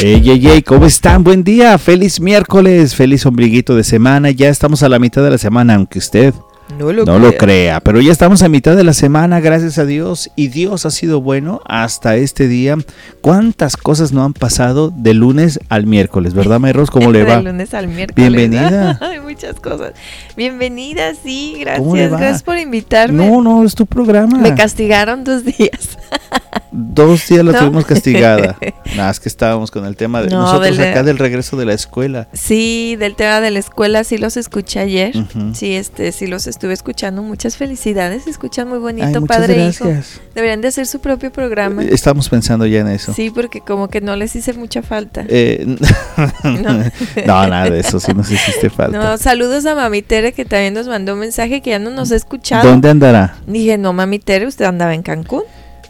Hey, 0.00 0.22
hey, 0.24 0.40
hey, 0.44 0.62
¿cómo 0.62 0.86
están? 0.86 1.24
Buen 1.24 1.42
día, 1.42 1.76
feliz 1.76 2.20
miércoles, 2.20 2.94
feliz 2.94 3.26
ombliguito 3.26 3.74
de 3.74 3.82
semana. 3.82 4.30
Ya 4.30 4.48
estamos 4.48 4.82
a 4.84 4.88
la 4.88 4.98
mitad 5.00 5.22
de 5.24 5.30
la 5.30 5.38
semana, 5.38 5.74
aunque 5.74 5.98
usted 5.98 6.32
No 6.78 6.92
lo, 6.92 7.04
no 7.04 7.16
crea. 7.16 7.18
lo 7.18 7.36
crea, 7.36 7.80
pero 7.80 8.00
ya 8.00 8.12
estamos 8.12 8.42
a 8.42 8.48
mitad 8.48 8.76
de 8.76 8.84
la 8.84 8.92
semana, 8.92 9.40
gracias 9.40 9.76
a 9.78 9.84
Dios, 9.84 10.30
y 10.36 10.48
Dios 10.48 10.86
ha 10.86 10.92
sido 10.92 11.20
bueno 11.20 11.60
hasta 11.66 12.14
este 12.14 12.46
día. 12.46 12.76
¿Cuántas 13.22 13.76
cosas 13.76 14.12
no 14.12 14.24
han 14.24 14.34
pasado 14.34 14.92
de 14.94 15.14
lunes 15.14 15.58
al 15.68 15.86
miércoles, 15.86 16.32
verdad, 16.32 16.60
Mayros? 16.60 16.92
¿Cómo 16.92 17.10
le 17.12 17.24
va? 17.24 17.38
De 17.38 17.42
lunes 17.42 17.74
al 17.74 17.88
miércoles. 17.88 18.14
Bienvenida. 18.14 18.98
Hay 19.02 19.18
muchas 19.18 19.58
cosas. 19.58 19.94
Bienvenida, 20.36 21.12
sí, 21.20 21.64
¿Cómo 21.76 21.96
le 21.96 22.02
gracias. 22.02 22.20
Gracias 22.20 22.42
por 22.44 22.56
invitarme. 22.56 23.26
No, 23.28 23.42
no, 23.42 23.64
es 23.64 23.74
tu 23.74 23.84
programa. 23.84 24.38
Me 24.38 24.54
castigaron 24.54 25.24
dos 25.24 25.44
días. 25.44 25.98
Dos 26.70 27.26
días 27.28 27.44
la 27.44 27.52
¿No? 27.52 27.58
tuvimos 27.60 27.86
castigada. 27.86 28.56
Nada, 28.96 29.10
es 29.10 29.20
que 29.20 29.28
estábamos 29.28 29.70
con 29.70 29.84
el 29.86 29.96
tema 29.96 30.20
de 30.22 30.28
No, 30.28 30.42
nosotros 30.42 30.76
del- 30.76 30.88
acá 30.90 31.02
del 31.02 31.18
regreso 31.18 31.56
de 31.56 31.64
la 31.64 31.72
escuela. 31.72 32.28
Sí, 32.32 32.96
del 32.98 33.14
tema 33.16 33.40
de 33.40 33.50
la 33.50 33.58
escuela 33.58 34.04
sí 34.04 34.18
los 34.18 34.36
escuché 34.36 34.80
ayer. 34.80 35.12
Sí, 35.54 35.74
este, 35.74 36.12
sí 36.12 36.26
los 36.26 36.46
estuve 36.46 36.72
escuchando. 36.74 37.22
Muchas 37.22 37.56
felicidades. 37.56 38.24
Se 38.24 38.30
escuchan 38.30 38.68
muy 38.68 38.78
bonito, 38.78 39.06
Ay, 39.06 39.24
padre 39.26 39.64
e 39.64 39.68
hijo. 39.70 39.84
gracias. 39.86 40.20
Deberían 40.34 40.60
de 40.60 40.68
hacer 40.68 40.86
su 40.86 41.00
propio 41.00 41.32
programa. 41.32 41.82
Eh, 41.82 41.88
Estamos 41.92 42.28
pensando 42.28 42.66
ya 42.66 42.80
en 42.80 42.88
eso. 42.88 43.12
Sí, 43.14 43.30
porque 43.30 43.60
como 43.60 43.88
que 43.88 44.00
no 44.00 44.14
les 44.16 44.36
hice 44.36 44.52
mucha 44.52 44.82
falta. 44.82 45.24
Eh, 45.28 45.66
No. 46.44 46.72
no. 46.72 47.46
nada 47.48 47.70
de 47.70 47.80
eso, 47.80 47.98
sí 48.00 48.12
nos 48.14 48.30
hiciste 48.30 48.70
falta. 48.76 48.98
No, 48.98 49.18
saludos 49.18 49.64
a 49.66 49.74
Mami 49.74 50.02
Tere 50.02 50.32
que 50.32 50.44
también 50.44 50.74
nos 50.74 50.86
mandó 50.88 51.14
un 51.14 51.20
mensaje 51.20 51.60
que 51.62 51.70
ya 51.70 51.78
no 51.78 51.90
nos 51.90 52.12
ha 52.12 52.16
escuchado. 52.16 52.68
¿Dónde 52.68 52.90
andará? 52.90 53.36
Dije, 53.46 53.78
no, 53.78 53.92
Mami 53.92 54.18
Tere, 54.18 54.46
usted 54.46 54.64
andaba 54.64 54.94
en 54.94 55.02
Cancún. 55.02 55.42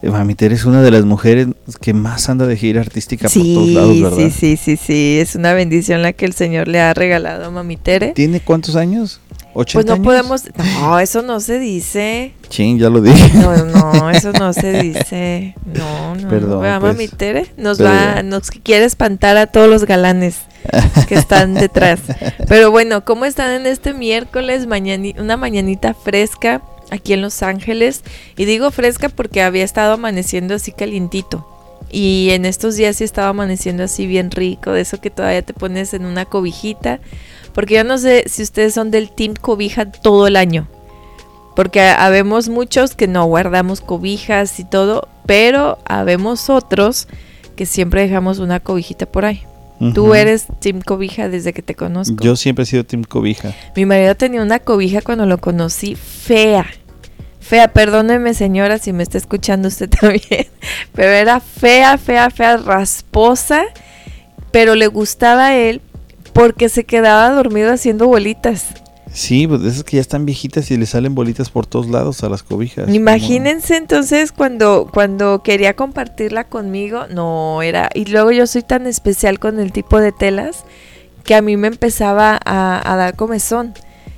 Eh, 0.02 0.11
Mami 0.11 0.34
Tere 0.34 0.55
es 0.55 0.65
una 0.65 0.80
de 0.83 0.91
las 0.91 1.05
mujeres 1.05 1.48
que 1.80 1.93
más 1.93 2.29
anda 2.29 2.47
de 2.47 2.57
gira 2.57 2.80
artística 2.80 3.29
por 3.29 3.43
todos 3.43 3.69
lados, 3.69 4.01
¿verdad? 4.01 4.16
sí, 4.19 4.30
sí, 4.30 4.57
sí, 4.57 4.77
sí. 4.77 5.18
Es 5.21 5.35
una 5.35 5.52
bendición 5.54 6.02
la 6.02 6.13
que 6.13 6.24
el 6.24 6.32
Señor 6.35 6.68
le 6.68 6.80
ha 6.80 6.95
regalado 6.95 7.46
a 7.46 7.51
Mami 7.51 7.77
Tere. 7.77 8.13
¿Tiene 8.13 8.41
cuántos 8.41 8.76
años? 8.76 9.21
¿80 9.54 9.73
Pues 9.73 9.87
no 9.87 9.93
años? 9.95 10.04
podemos. 10.04 10.43
No, 10.80 11.01
eso 11.01 11.23
no 11.23 11.41
se 11.41 11.59
dice. 11.59 12.32
Chin, 12.49 12.79
ya 12.79 12.91
lo 12.91 13.01
dije. 13.01 13.38
No, 13.38 13.65
no, 13.65 14.10
eso 14.13 14.30
no 14.32 14.52
se 14.52 14.80
dice. 14.82 15.54
No, 15.66 16.15
no. 16.15 16.29
Perdón, 16.29 16.60
¿Verdad, 16.63 16.80
pues. 16.80 16.93
Mami 16.95 17.09
Tere? 17.09 17.46
Nos 17.57 17.82
va, 17.82 18.23
nos 18.23 18.51
quiere 18.52 18.85
espantar 18.85 19.37
a 19.37 19.49
todos 19.49 19.69
los 19.69 19.85
galanes 19.85 20.37
que 21.09 21.16
están 21.16 21.54
detrás. 21.54 22.01
Pero 22.49 22.71
bueno, 22.71 23.04
¿cómo 23.04 23.24
están 23.24 23.51
en 23.52 23.66
este 23.66 23.95
miércoles? 23.95 24.69
Mañani- 24.69 25.19
una 25.21 25.37
mañanita 25.37 25.93
fresca 25.95 26.63
aquí 26.91 27.13
en 27.13 27.23
Los 27.23 27.43
Ángeles. 27.43 28.03
Y 28.37 28.45
digo 28.45 28.71
fresca 28.71 29.09
porque 29.09 29.43
había 29.43 29.65
estado 29.65 29.95
amaneciendo 29.95 30.55
así 30.55 30.73
calientito. 30.73 31.47
Y 31.91 32.29
en 32.33 32.45
estos 32.45 32.77
días 32.77 32.97
sí 32.97 33.05
estaba 33.05 33.29
amaneciendo 33.29 33.85
así 33.85 34.07
bien 34.07 34.31
rico, 34.31 34.73
de 34.73 34.83
eso 34.83 35.01
que 35.01 35.11
todavía 35.11 35.43
te 35.43 35.55
pones 35.55 35.95
en 35.95 36.05
una 36.05 36.27
cobijita. 36.27 37.01
Porque 37.55 37.75
yo 37.75 37.85
no 37.85 37.99
sé 37.99 38.25
si 38.27 38.43
ustedes 38.43 38.75
son 38.75 38.91
del 38.91 39.11
team 39.11 39.35
cobija 39.35 39.91
todo 39.91 40.27
el 40.27 40.37
año. 40.37 40.69
Porque 41.57 41.81
habemos 41.81 42.49
muchos 42.49 42.95
que 42.95 43.09
no 43.09 43.25
guardamos 43.25 43.81
cobijas 43.81 44.61
y 44.61 44.65
todo, 44.65 45.09
pero 45.27 45.79
habemos 45.87 46.51
otros 46.51 47.09
que 47.57 47.66
siempre 47.66 48.03
dejamos 48.03 48.39
una 48.39 48.61
cobijita 48.61 49.07
por 49.07 49.25
ahí. 49.25 49.43
Tú 49.95 50.15
eres 50.15 50.47
team 50.61 50.81
cobija 50.81 51.29
desde 51.29 51.53
que 51.53 51.63
te 51.63 51.75
conozco. 51.75 52.16
Yo 52.21 52.37
siempre 52.37 52.65
he 52.65 52.66
sido 52.66 52.85
Team 52.85 53.05
Cobija. 53.05 53.55
Mi 53.77 53.87
marido 53.87 54.16
tenía 54.16 54.43
una 54.43 54.59
cobija 54.59 55.03
cuando 55.03 55.25
lo 55.25 55.39
conocí 55.39 55.95
fea. 55.95 56.66
Fea, 57.49 57.68
perdóneme 57.68 58.35
señora 58.35 58.77
si 58.77 58.93
me 58.93 59.02
está 59.02 59.16
escuchando 59.16 59.68
usted 59.68 59.88
también. 60.01 60.49
Pero 60.93 61.09
era 61.09 61.41
fea, 61.41 61.96
fea, 61.96 62.29
fea, 62.29 62.59
rasposa. 62.59 63.63
Pero 64.50 64.75
le 64.75 64.87
gustaba 64.87 65.47
a 65.47 65.56
él 65.56 65.81
porque 66.34 66.69
se 66.69 66.84
quedaba 66.84 67.31
dormido 67.31 67.72
haciendo 67.72 68.06
bolitas. 68.06 68.66
Sí, 69.10 69.47
pues 69.47 69.62
de 69.62 69.70
esas 69.70 69.84
que 69.84 69.97
ya 69.97 70.03
están 70.03 70.26
viejitas 70.26 70.70
y 70.70 70.76
le 70.76 70.84
salen 70.84 71.14
bolitas 71.14 71.48
por 71.48 71.64
todos 71.64 71.88
lados 71.88 72.22
a 72.22 72.28
las 72.28 72.42
cobijas. 72.42 72.92
Imagínense 72.94 73.78
entonces 73.78 74.30
cuando, 74.30 74.91
cuando 74.92 75.42
quería 75.42 75.75
compartirla 75.75 76.44
conmigo, 76.44 77.06
no 77.09 77.62
era. 77.62 77.88
Y 77.94 78.04
luego 78.04 78.30
yo 78.30 78.47
soy 78.47 78.60
tan 78.60 78.86
especial 78.86 79.38
con 79.38 79.59
el 79.59 79.72
tipo 79.72 80.00
de 80.00 80.12
telas 80.12 80.65
que 81.25 81.34
a 81.34 81.41
mí 81.41 81.56
me 81.56 81.69
empezaba 81.69 82.38
a, 82.44 82.92
a 82.92 82.97
dar 82.97 83.16
comezón. 83.16 83.72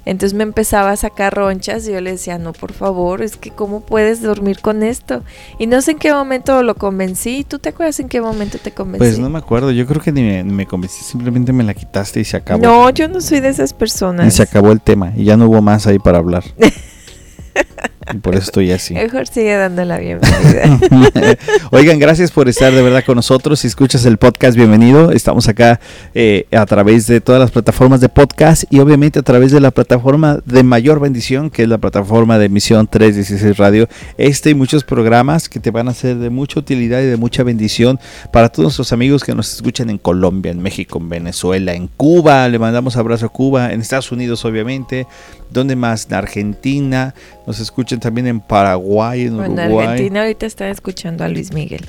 Entonces 0.04 0.34
me 0.34 0.42
empezaba 0.42 0.90
a 0.92 0.96
sacar 0.96 1.34
ronchas 1.34 1.86
y 1.86 1.92
yo 1.92 2.00
le 2.00 2.12
decía, 2.12 2.38
no, 2.38 2.52
por 2.52 2.72
favor, 2.72 3.22
es 3.22 3.36
que 3.36 3.50
cómo 3.50 3.80
puedes 3.80 4.22
dormir 4.22 4.60
con 4.60 4.82
esto. 4.82 5.22
Y 5.58 5.66
no 5.66 5.82
sé 5.82 5.92
en 5.92 5.98
qué 5.98 6.12
momento 6.12 6.62
lo 6.62 6.74
convencí. 6.74 7.44
¿Tú 7.46 7.58
te 7.58 7.68
acuerdas 7.68 8.00
en 8.00 8.08
qué 8.08 8.20
momento 8.20 8.58
te 8.58 8.72
convencí? 8.72 8.98
Pues 8.98 9.18
no 9.18 9.28
me 9.28 9.38
acuerdo, 9.38 9.70
yo 9.70 9.86
creo 9.86 10.00
que 10.00 10.12
ni 10.12 10.22
me, 10.22 10.42
ni 10.42 10.52
me 10.52 10.66
convencí, 10.66 11.04
simplemente 11.04 11.52
me 11.52 11.64
la 11.64 11.74
quitaste 11.74 12.20
y 12.20 12.24
se 12.24 12.36
acabó. 12.36 12.62
No, 12.62 12.90
yo 12.90 13.08
no 13.08 13.20
soy 13.20 13.40
de 13.40 13.48
esas 13.48 13.74
personas. 13.74 14.26
Y 14.26 14.30
se 14.30 14.42
acabó 14.42 14.72
el 14.72 14.80
tema 14.80 15.12
y 15.16 15.24
ya 15.24 15.36
no 15.36 15.46
hubo 15.46 15.60
más 15.60 15.86
ahí 15.86 15.98
para 15.98 16.18
hablar. 16.18 16.44
y 18.12 18.16
por 18.18 18.34
eso 18.34 18.44
estoy 18.44 18.72
así. 18.72 18.94
Mejor 18.94 19.26
sigue 19.26 19.54
dando 19.56 19.84
la 19.84 19.98
bienvenida. 19.98 20.78
Oigan, 21.70 21.98
gracias 21.98 22.30
por 22.30 22.48
estar 22.48 22.72
de 22.72 22.82
verdad 22.82 23.04
con 23.04 23.16
nosotros. 23.16 23.60
Si 23.60 23.66
escuchas 23.66 24.06
el 24.06 24.16
podcast, 24.16 24.56
bienvenido. 24.56 25.12
Estamos 25.12 25.48
acá 25.48 25.80
eh, 26.14 26.46
a 26.50 26.64
través 26.64 27.06
de 27.06 27.20
todas 27.20 27.40
las 27.40 27.50
plataformas 27.50 28.00
de 28.00 28.08
podcast 28.08 28.64
y 28.70 28.80
obviamente 28.80 29.18
a 29.18 29.22
través 29.22 29.52
de 29.52 29.60
la 29.60 29.70
plataforma 29.70 30.38
de 30.44 30.62
mayor 30.62 30.98
bendición, 30.98 31.50
que 31.50 31.64
es 31.64 31.68
la 31.68 31.78
plataforma 31.78 32.38
de 32.38 32.46
emisión 32.46 32.86
316 32.86 33.58
Radio. 33.58 33.86
Este 34.16 34.50
y 34.50 34.54
muchos 34.54 34.82
programas 34.82 35.48
que 35.50 35.60
te 35.60 35.70
van 35.70 35.88
a 35.88 35.94
ser 35.94 36.16
de 36.16 36.30
mucha 36.30 36.58
utilidad 36.58 37.00
y 37.00 37.06
de 37.06 37.16
mucha 37.18 37.42
bendición 37.42 38.00
para 38.32 38.48
todos 38.48 38.64
nuestros 38.64 38.92
amigos 38.92 39.24
que 39.24 39.34
nos 39.34 39.52
escuchan 39.52 39.90
en 39.90 39.98
Colombia, 39.98 40.50
en 40.50 40.62
México, 40.62 40.98
en 40.98 41.10
Venezuela, 41.10 41.74
en 41.74 41.88
Cuba. 41.88 42.48
Le 42.48 42.58
mandamos 42.58 42.96
abrazo 42.96 43.26
a 43.26 43.28
Cuba, 43.28 43.72
en 43.72 43.82
Estados 43.82 44.10
Unidos, 44.10 44.44
obviamente. 44.46 45.06
¿Dónde 45.50 45.76
más? 45.76 46.06
En 46.06 46.14
Argentina. 46.14 47.14
Nos 47.46 47.58
escuchan 47.58 47.89
también 47.98 48.26
en 48.26 48.40
Paraguay, 48.40 49.22
en 49.22 49.36
Bueno, 49.36 49.54
Uruguay. 49.54 49.84
en 49.84 49.90
Argentina 49.90 50.20
ahorita 50.20 50.46
están 50.46 50.68
escuchando 50.68 51.24
a 51.24 51.28
Luis 51.28 51.52
Miguel. 51.52 51.84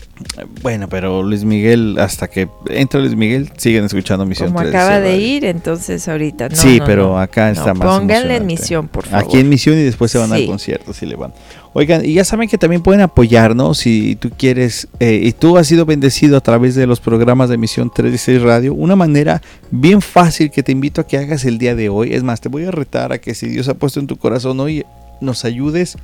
Bueno, 0.62 0.88
pero 0.89 1.22
Luis 1.22 1.44
Miguel, 1.44 1.97
hasta 2.00 2.28
que 2.28 2.47
entra 2.69 3.00
Luis 3.00 3.16
Miguel, 3.16 3.51
siguen 3.57 3.85
escuchando 3.85 4.25
Misión 4.25 4.50
Como 4.50 4.61
13 4.61 4.78
acaba 4.78 5.00
de 5.00 5.17
ir, 5.17 5.45
entonces 5.45 6.07
ahorita 6.07 6.50
no. 6.50 6.56
sí, 6.56 6.79
no, 6.79 6.85
pero 6.85 7.07
no. 7.09 7.19
acá 7.19 7.51
está 7.51 7.73
No, 7.73 7.75
más 7.75 8.00
Pónganle 8.00 8.38
en 8.38 8.45
misión, 8.45 8.88
por 8.88 9.06
favor. 9.06 9.25
Aquí 9.28 9.40
en 9.40 9.50
Misión 9.50 9.78
y 9.78 9.84
después 9.84 10.09
se 10.11 10.17
van 10.17 10.31
al 10.34 10.45
concierto 10.45 10.94
si 10.94 11.06
le 11.06 11.16
van. 11.16 11.34
Oigan, 11.73 12.03
y 12.03 12.13
ya 12.16 12.25
saben 12.25 12.50
que 12.50 12.57
también 12.57 12.81
pueden 12.81 13.00
apoyarnos 13.00 13.78
si 13.78 14.17
tú 14.17 14.29
quieres, 14.38 14.90
eh, 15.00 15.22
y 15.23 15.31
tú 15.31 15.57
has 15.57 15.67
sido 15.67 15.85
bendecido 15.85 16.35
a 16.35 16.41
través 16.41 16.75
de 16.75 16.85
los 16.85 17.00
programas 17.00 17.50
de 17.50 17.57
Misión 17.57 17.90
36 17.90 18.41
Radio. 18.41 18.73
Una 18.73 18.97
manera 18.97 19.41
bien 19.69 20.01
fácil 20.01 20.51
que 20.51 20.63
te 20.63 20.73
invito 20.73 21.00
a 21.00 21.07
que 21.07 21.17
hagas 21.17 21.45
el 21.45 21.57
día 21.57 21.73
de 21.73 21.88
hoy. 21.88 22.13
Es 22.13 22.23
más, 22.23 22.41
te 22.41 22.50
voy 22.50 22.66
a 22.66 22.72
retar 22.72 23.13
a 23.13 23.19
que 23.19 23.34
si 23.34 23.47
Dios 23.47 23.69
ha 23.69 23.75
puesto 23.75 24.01
en 24.01 24.07
tu 24.07 24.17
corazón 24.17 24.59
hoy, 24.59 24.85
nos 25.22 25.46
ayudes 25.46 25.98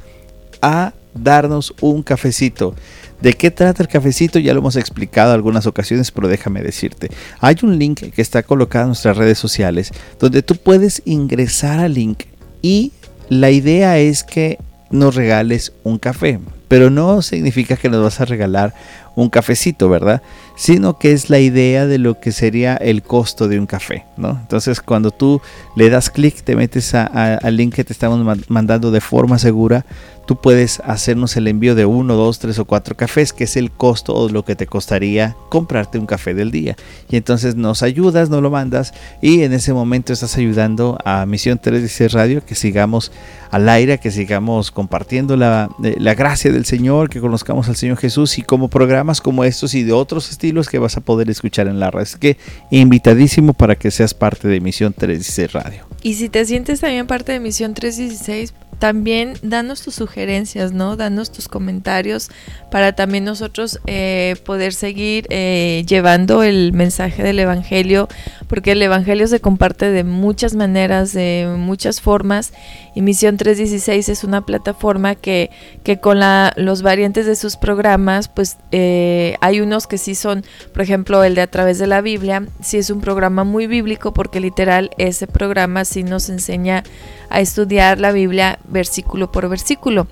a 0.61 0.93
darnos 1.13 1.73
un 1.81 2.03
cafecito. 2.03 2.75
¿De 3.21 3.33
qué 3.33 3.49
trata 3.49 3.81
el 3.81 3.89
cafecito? 3.89 4.37
Ya 4.37 4.53
lo 4.53 4.59
hemos 4.59 4.75
explicado 4.75 5.33
algunas 5.33 5.65
ocasiones, 5.65 6.11
pero 6.11 6.27
déjame 6.27 6.61
decirte. 6.61 7.09
Hay 7.39 7.55
un 7.63 7.79
link 7.79 8.11
que 8.11 8.21
está 8.21 8.43
colocado 8.43 8.83
en 8.83 8.89
nuestras 8.89 9.17
redes 9.17 9.39
sociales 9.39 9.91
donde 10.19 10.43
tú 10.43 10.55
puedes 10.55 11.01
ingresar 11.05 11.79
al 11.79 11.95
link 11.95 12.23
y 12.61 12.91
la 13.29 13.49
idea 13.49 13.97
es 13.97 14.23
que 14.23 14.59
nos 14.91 15.15
regales 15.15 15.73
un 15.83 15.97
café. 15.97 16.39
Pero 16.67 16.89
no 16.89 17.21
significa 17.21 17.77
que 17.77 17.89
nos 17.89 18.03
vas 18.03 18.19
a 18.21 18.25
regalar 18.25 18.73
un 19.15 19.29
cafecito, 19.29 19.89
¿verdad? 19.89 20.21
Sino 20.55 20.99
que 20.99 21.11
es 21.11 21.29
la 21.31 21.39
idea 21.39 21.87
de 21.87 21.97
lo 21.97 22.19
que 22.19 22.31
sería 22.31 22.75
el 22.75 23.01
costo 23.01 23.47
de 23.47 23.59
un 23.59 23.65
café, 23.65 24.05
¿no? 24.15 24.29
Entonces 24.29 24.79
cuando 24.79 25.09
tú 25.11 25.41
le 25.75 25.89
das 25.89 26.09
clic, 26.11 26.43
te 26.43 26.55
metes 26.55 26.93
al 26.93 27.55
link 27.57 27.73
que 27.73 27.83
te 27.83 27.93
estamos 27.93 28.19
man- 28.23 28.43
mandando 28.47 28.91
de 28.91 29.01
forma 29.01 29.39
segura, 29.39 29.85
tú 30.27 30.35
puedes 30.39 30.81
hacernos 30.81 31.35
el 31.37 31.47
envío 31.47 31.73
de 31.73 31.85
uno, 31.85 32.13
dos, 32.15 32.37
tres 32.37 32.59
o 32.59 32.65
cuatro 32.65 32.95
cafés, 32.95 33.33
que 33.33 33.45
es 33.45 33.55
el 33.57 33.71
costo 33.71 34.13
o 34.13 34.29
lo 34.29 34.43
que 34.45 34.55
te 34.55 34.67
costaría 34.67 35.35
comprarte 35.49 35.97
un 35.97 36.05
café 36.05 36.35
del 36.35 36.51
día. 36.51 36.75
Y 37.09 37.15
entonces 37.15 37.55
nos 37.55 37.81
ayudas, 37.81 38.29
nos 38.29 38.43
lo 38.43 38.51
mandas 38.51 38.93
y 39.21 39.41
en 39.41 39.53
ese 39.53 39.73
momento 39.73 40.13
estás 40.13 40.37
ayudando 40.37 40.99
a 41.05 41.25
Misión 41.25 41.57
316 41.57 42.11
Radio 42.11 42.45
que 42.45 42.53
sigamos 42.53 43.11
al 43.49 43.67
aire, 43.69 43.97
que 43.99 44.11
sigamos 44.11 44.69
compartiendo 44.69 45.37
la, 45.37 45.69
eh, 45.83 45.95
la 45.97 46.13
gracia 46.13 46.51
del 46.57 46.65
Señor, 46.65 47.09
que 47.09 47.21
conozcamos 47.21 47.69
al 47.69 47.75
Señor 47.75 47.97
Jesús 47.97 48.37
y 48.37 48.41
como 48.41 48.67
programas 48.67 49.21
como 49.21 49.43
estos 49.43 49.73
y 49.75 49.83
de 49.83 49.93
otros 49.93 50.29
estilos 50.31 50.67
que 50.67 50.79
vas 50.79 50.97
a 50.97 51.01
poder 51.01 51.29
escuchar 51.29 51.67
en 51.67 51.79
la 51.79 51.91
red. 51.91 52.01
Así 52.01 52.17
que 52.17 52.37
invitadísimo 52.71 53.53
para 53.53 53.75
que 53.75 53.91
seas 53.91 54.13
parte 54.13 54.47
de 54.47 54.59
Misión 54.59 54.93
316 54.93 55.53
Radio. 55.53 55.87
Y 56.01 56.15
si 56.15 56.29
te 56.29 56.45
sientes 56.45 56.79
también 56.79 57.07
parte 57.07 57.31
de 57.31 57.39
Misión 57.39 57.73
316, 57.73 58.53
también 58.79 59.33
danos 59.41 59.81
tus 59.81 59.95
sugerencias, 59.95 60.71
¿no? 60.71 60.95
Danos 60.95 61.31
tus 61.31 61.47
comentarios 61.47 62.29
para 62.71 62.93
también 62.93 63.23
nosotros 63.23 63.79
eh, 63.87 64.35
poder 64.45 64.73
seguir 64.73 65.25
eh, 65.29 65.83
llevando 65.87 66.43
el 66.43 66.73
mensaje 66.73 67.23
del 67.23 67.39
Evangelio 67.39 68.07
porque 68.47 68.71
el 68.71 68.81
Evangelio 68.81 69.27
se 69.27 69.39
comparte 69.39 69.91
de 69.91 70.03
muchas 70.03 70.55
maneras, 70.55 71.13
de 71.13 71.53
muchas 71.57 72.01
formas, 72.01 72.53
y 72.95 73.01
Misión 73.01 73.37
316 73.37 74.09
es 74.09 74.23
una 74.23 74.45
plataforma 74.45 75.15
que, 75.15 75.51
que 75.83 75.99
con 75.99 76.19
la, 76.19 76.53
los 76.55 76.81
variantes 76.81 77.25
de 77.25 77.35
sus 77.35 77.57
programas, 77.57 78.27
pues 78.29 78.57
eh, 78.71 79.35
hay 79.41 79.59
unos 79.59 79.85
que 79.85 79.97
sí 79.97 80.15
son, 80.15 80.43
por 80.73 80.81
ejemplo, 80.81 81.23
el 81.23 81.35
de 81.35 81.41
A 81.41 81.47
través 81.47 81.77
de 81.77 81.87
la 81.87 82.01
Biblia, 82.01 82.47
sí 82.61 82.77
es 82.77 82.89
un 82.89 83.01
programa 83.01 83.43
muy 83.43 83.67
bíblico, 83.67 84.13
porque 84.13 84.39
literal 84.39 84.91
ese 84.97 85.27
programa 85.27 85.85
sí 85.85 86.03
nos 86.03 86.29
enseña 86.29 86.83
a 87.29 87.41
estudiar 87.41 87.99
la 87.99 88.11
Biblia 88.11 88.59
versículo 88.67 89.31
por 89.31 89.49
versículo. 89.49 90.07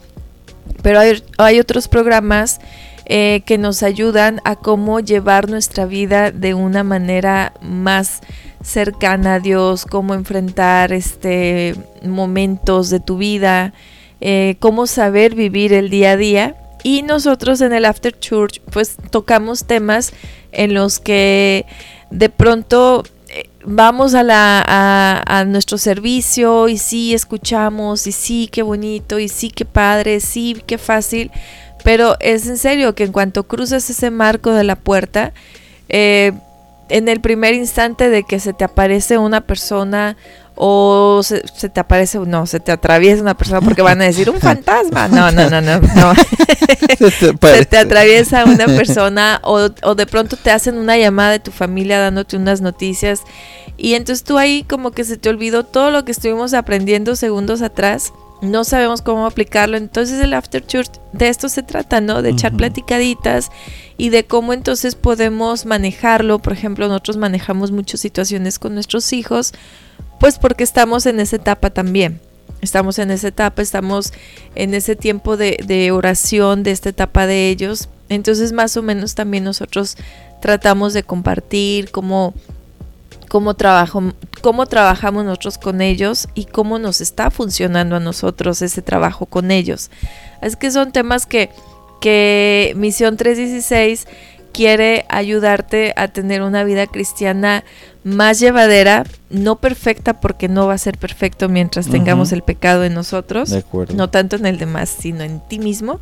Pero 0.81 0.99
hay, 1.37 1.59
otros 1.59 1.87
programas 1.87 2.59
eh, 3.05 3.41
que 3.45 3.57
nos 3.57 3.83
ayudan 3.83 4.41
a 4.45 4.55
cómo 4.55 4.99
llevar 4.99 5.49
nuestra 5.49 5.85
vida 5.85 6.31
de 6.31 6.53
una 6.53 6.83
manera 6.83 7.53
más 7.61 8.21
cercana 8.63 9.35
a 9.35 9.39
Dios, 9.39 9.85
cómo 9.85 10.13
enfrentar 10.13 10.91
este 10.91 11.75
momentos 12.03 12.89
de 12.89 12.99
tu 12.99 13.17
vida, 13.17 13.73
eh, 14.21 14.55
cómo 14.59 14.87
saber 14.87 15.35
vivir 15.35 15.71
el 15.73 15.89
día 15.89 16.11
a 16.11 16.17
día. 16.17 16.55
Y 16.83 17.01
nosotros 17.01 17.61
en 17.61 17.73
el 17.73 17.85
After 17.85 18.17
Church 18.17 18.61
pues 18.71 18.97
tocamos 19.09 19.65
temas 19.65 20.13
en 20.51 20.73
los 20.73 20.99
que 20.99 21.65
de 22.11 22.29
pronto 22.29 23.03
vamos 23.65 24.13
a, 24.13 24.23
la, 24.23 24.63
a, 24.65 25.39
a, 25.39 25.45
nuestro 25.45 25.77
servicio 25.77 26.67
y 26.67 26.77
sí 26.77 27.13
escuchamos 27.13 28.07
y 28.07 28.11
sí, 28.11 28.49
qué 28.51 28.61
bonito 28.61 29.19
y 29.19 29.27
sí, 29.27 29.49
qué 29.49 29.65
padre, 29.65 30.19
sí, 30.19 30.61
qué 30.65 30.77
fácil, 30.77 31.31
pero 31.83 32.15
es 32.19 32.47
en 32.47 32.57
serio 32.57 32.95
que 32.95 33.03
en 33.03 33.11
cuanto 33.11 33.43
cruzas 33.43 33.89
ese 33.89 34.11
marco 34.11 34.51
de 34.51 34.63
la 34.63 34.75
puerta, 34.75 35.33
eh, 35.89 36.33
en 36.89 37.07
el 37.07 37.19
primer 37.19 37.53
instante 37.53 38.09
de 38.09 38.23
que 38.23 38.39
se 38.39 38.53
te 38.53 38.63
aparece 38.63 39.17
una 39.17 39.41
persona 39.41 40.17
o 40.55 41.21
se, 41.23 41.41
te 41.41 41.79
aparece, 41.79 42.17
no, 42.19 42.45
se 42.45 42.59
te 42.59 42.71
atraviesa 42.71 43.21
una 43.21 43.35
persona 43.35 43.59
porque 43.59 43.81
van 43.81 44.01
a 44.01 44.05
decir 44.05 44.29
un 44.29 44.39
fantasma. 44.39 45.07
No, 45.09 45.31
no, 45.31 45.49
no, 45.49 45.61
no. 45.61 45.79
no. 45.81 46.13
se, 47.09 47.65
te 47.65 47.77
atraviesa 47.77 48.45
una 48.45 48.65
persona 48.67 49.41
o, 49.43 49.69
o 49.83 49.95
de 49.95 50.05
pronto 50.05 50.37
te 50.37 50.51
hacen 50.51 50.77
una 50.77 50.97
llamada 50.97 51.31
de 51.31 51.39
tu 51.39 51.51
familia 51.51 51.99
dándote 51.99 52.37
unas 52.37 52.61
noticias 52.61 53.21
y 53.77 53.95
entonces 53.95 54.23
tú 54.23 54.37
ahí 54.37 54.63
como 54.63 54.91
que 54.91 55.03
se 55.03 55.17
te 55.17 55.29
olvidó 55.29 55.65
todo 55.65 55.91
lo 55.91 56.05
que 56.05 56.13
estuvimos 56.13 56.53
aprendiendo 56.53 57.15
segundos 57.15 57.61
atrás 57.61 58.13
no 58.41 58.63
sabemos 58.63 59.01
cómo 59.01 59.25
aplicarlo. 59.25 59.77
Entonces 59.77 60.19
el 60.19 60.33
After 60.33 60.65
Church 60.65 60.91
de 61.13 61.29
esto 61.29 61.49
se 61.49 61.63
trata, 61.63 62.01
¿no? 62.01 62.21
De 62.21 62.29
echar 62.31 62.55
platicaditas 62.55 63.51
y 63.97 64.09
de 64.09 64.25
cómo 64.25 64.53
entonces 64.53 64.95
podemos 64.95 65.65
manejarlo. 65.65 66.39
Por 66.39 66.53
ejemplo, 66.53 66.87
nosotros 66.87 67.17
manejamos 67.17 67.71
muchas 67.71 67.99
situaciones 67.99 68.59
con 68.59 68.73
nuestros 68.73 69.13
hijos, 69.13 69.53
pues 70.19 70.37
porque 70.37 70.63
estamos 70.63 71.05
en 71.05 71.19
esa 71.19 71.37
etapa 71.37 71.69
también. 71.69 72.19
Estamos 72.61 72.99
en 72.99 73.11
esa 73.11 73.27
etapa, 73.27 73.61
estamos 73.61 74.13
en 74.55 74.73
ese 74.73 74.95
tiempo 74.95 75.37
de, 75.37 75.57
de 75.65 75.91
oración, 75.91 76.63
de 76.63 76.71
esta 76.71 76.89
etapa 76.89 77.27
de 77.27 77.49
ellos. 77.49 77.89
Entonces 78.09 78.53
más 78.53 78.77
o 78.77 78.81
menos 78.81 79.15
también 79.15 79.43
nosotros 79.43 79.97
tratamos 80.41 80.93
de 80.93 81.03
compartir 81.03 81.91
cómo 81.91 82.33
cómo, 83.25 83.53
trabajo, 83.55 84.03
cómo 84.41 84.65
trabajamos 84.65 85.25
nosotros 85.25 85.57
con 85.57 85.81
ellos 85.81 86.27
y 86.33 86.45
cómo 86.45 86.79
nos 86.79 87.01
está 87.01 87.31
funcionando 87.31 87.95
a 87.95 87.99
nosotros 87.99 88.61
ese 88.61 88.81
trabajo 88.81 89.25
con 89.25 89.51
ellos. 89.51 89.91
Es 90.41 90.55
que 90.55 90.71
son 90.71 90.91
temas 90.91 91.25
que, 91.25 91.49
que 92.01 92.73
Misión 92.75 93.17
316 93.17 94.07
quiere 94.53 95.05
ayudarte 95.09 95.93
a 95.97 96.07
tener 96.07 96.41
una 96.41 96.63
vida 96.63 96.87
cristiana 96.87 97.63
más 98.05 98.39
llevadera, 98.39 99.03
no 99.31 99.55
perfecta 99.55 100.21
porque 100.21 100.47
no 100.47 100.67
va 100.67 100.75
a 100.75 100.77
ser 100.77 100.95
perfecto 100.95 101.49
mientras 101.49 101.87
tengamos 101.87 102.31
el 102.31 102.43
pecado 102.43 102.83
en 102.83 102.93
nosotros, 102.93 103.51
no 103.95 104.11
tanto 104.11 104.35
en 104.35 104.45
el 104.45 104.59
demás, 104.59 104.95
sino 104.95 105.23
en 105.23 105.41
ti 105.49 105.57
mismo. 105.57 105.99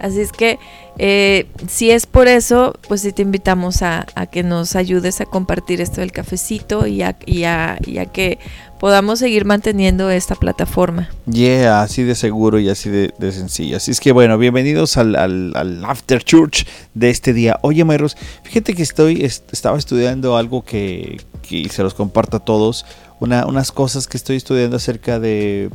Así 0.00 0.22
es 0.22 0.32
que 0.32 0.58
eh, 0.96 1.46
si 1.68 1.90
es 1.90 2.06
por 2.06 2.26
eso, 2.26 2.74
pues 2.88 3.02
sí 3.02 3.12
te 3.12 3.20
invitamos 3.20 3.82
a, 3.82 4.06
que 4.32 4.42
nos 4.42 4.76
ayudes 4.76 5.20
a 5.20 5.26
compartir 5.26 5.82
esto 5.82 6.00
del 6.00 6.10
cafecito 6.10 6.86
y 6.86 7.02
a, 7.02 7.16
y 7.26 7.44
a, 7.44 7.78
y 7.86 7.98
a 7.98 8.06
que 8.06 8.38
podamos 8.80 9.20
seguir 9.20 9.44
manteniendo 9.44 10.10
esta 10.10 10.34
plataforma. 10.34 11.08
Yeah, 11.30 11.82
así 11.82 12.02
de 12.02 12.14
seguro 12.14 12.58
y 12.58 12.68
así 12.70 12.88
de, 12.88 13.12
sencillo. 13.30 13.76
Así 13.76 13.90
es 13.90 14.00
que 14.00 14.10
bueno, 14.10 14.38
bienvenidos 14.38 14.96
al, 14.96 15.14
al, 15.14 15.84
After 15.84 16.24
Church 16.24 16.66
de 16.94 17.10
este 17.10 17.32
día. 17.32 17.60
Oye, 17.62 17.84
Mayros, 17.84 18.16
fíjate 18.42 18.74
que 18.74 18.82
estoy, 18.82 19.22
estaba 19.22 19.78
estudiando 19.78 20.36
algo 20.36 20.64
que, 20.64 21.18
que 21.42 21.68
se 21.68 21.82
los 21.82 21.94
comparto 21.94 22.38
a 22.38 22.40
todos. 22.40 22.86
Una, 23.20 23.46
unas 23.46 23.72
cosas 23.72 24.06
que 24.06 24.16
estoy 24.16 24.36
estudiando 24.36 24.76
acerca 24.76 25.20
de 25.20 25.70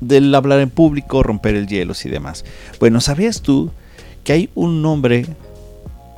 del 0.00 0.34
hablar 0.34 0.60
en 0.60 0.70
público, 0.70 1.22
romper 1.22 1.54
el 1.54 1.66
hielo 1.66 1.92
y 2.02 2.08
demás. 2.08 2.44
Bueno, 2.78 3.00
¿sabías 3.00 3.42
tú 3.42 3.70
que 4.24 4.32
hay 4.32 4.50
un 4.54 4.82
nombre 4.82 5.26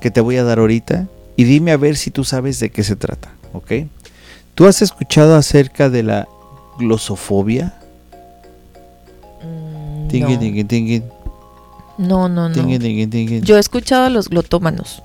que 0.01 0.11
te 0.11 0.21
voy 0.21 0.37
a 0.37 0.45
dar 0.45 0.59
ahorita? 0.59 1.09
Y 1.37 1.45
dime 1.45 1.73
a 1.73 1.77
ver 1.77 1.97
si 1.97 2.11
tú 2.11 2.25
sabes 2.25 2.61
de 2.61 2.71
qué 2.71 2.85
se 2.85 2.97
trata, 2.97 3.33
¿ok? 3.53 3.73
¿Tú 4.55 4.67
has 4.67 4.83
escuchado 4.83 5.35
acerca 5.35 5.89
de 5.89 6.03
la 6.03 6.29
glosofobia? 6.79 7.75
Mm, 9.43 10.09
no. 11.99 12.29
no, 12.29 12.29
no, 12.29 12.49
no. 12.49 13.41
Yo 13.41 13.57
he 13.57 13.61
escuchado 13.61 14.05
a 14.05 14.11
los 14.11 14.29
glotómanos. 14.29 15.03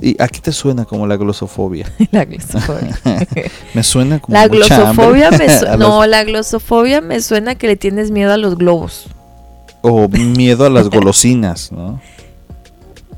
¿Y 0.00 0.20
a 0.20 0.28
qué 0.28 0.40
te 0.40 0.52
suena 0.52 0.84
como 0.84 1.06
la 1.06 1.16
glosofobia? 1.16 1.90
la 2.10 2.24
glosofobia. 2.24 2.98
me 3.74 3.82
suena 3.82 4.18
como 4.18 4.36
La 4.36 4.48
glosofobia 4.48 5.30
me 5.30 5.46
No, 5.78 6.06
la 6.06 6.24
glosofobia 6.24 7.00
me 7.00 7.20
suena 7.20 7.54
que 7.54 7.66
le 7.66 7.76
tienes 7.76 8.10
miedo 8.10 8.32
a 8.32 8.36
los 8.36 8.56
globos. 8.56 9.06
O 9.82 10.08
miedo 10.08 10.66
a 10.66 10.70
las 10.70 10.90
golosinas, 10.90 11.72
¿no? 11.72 12.00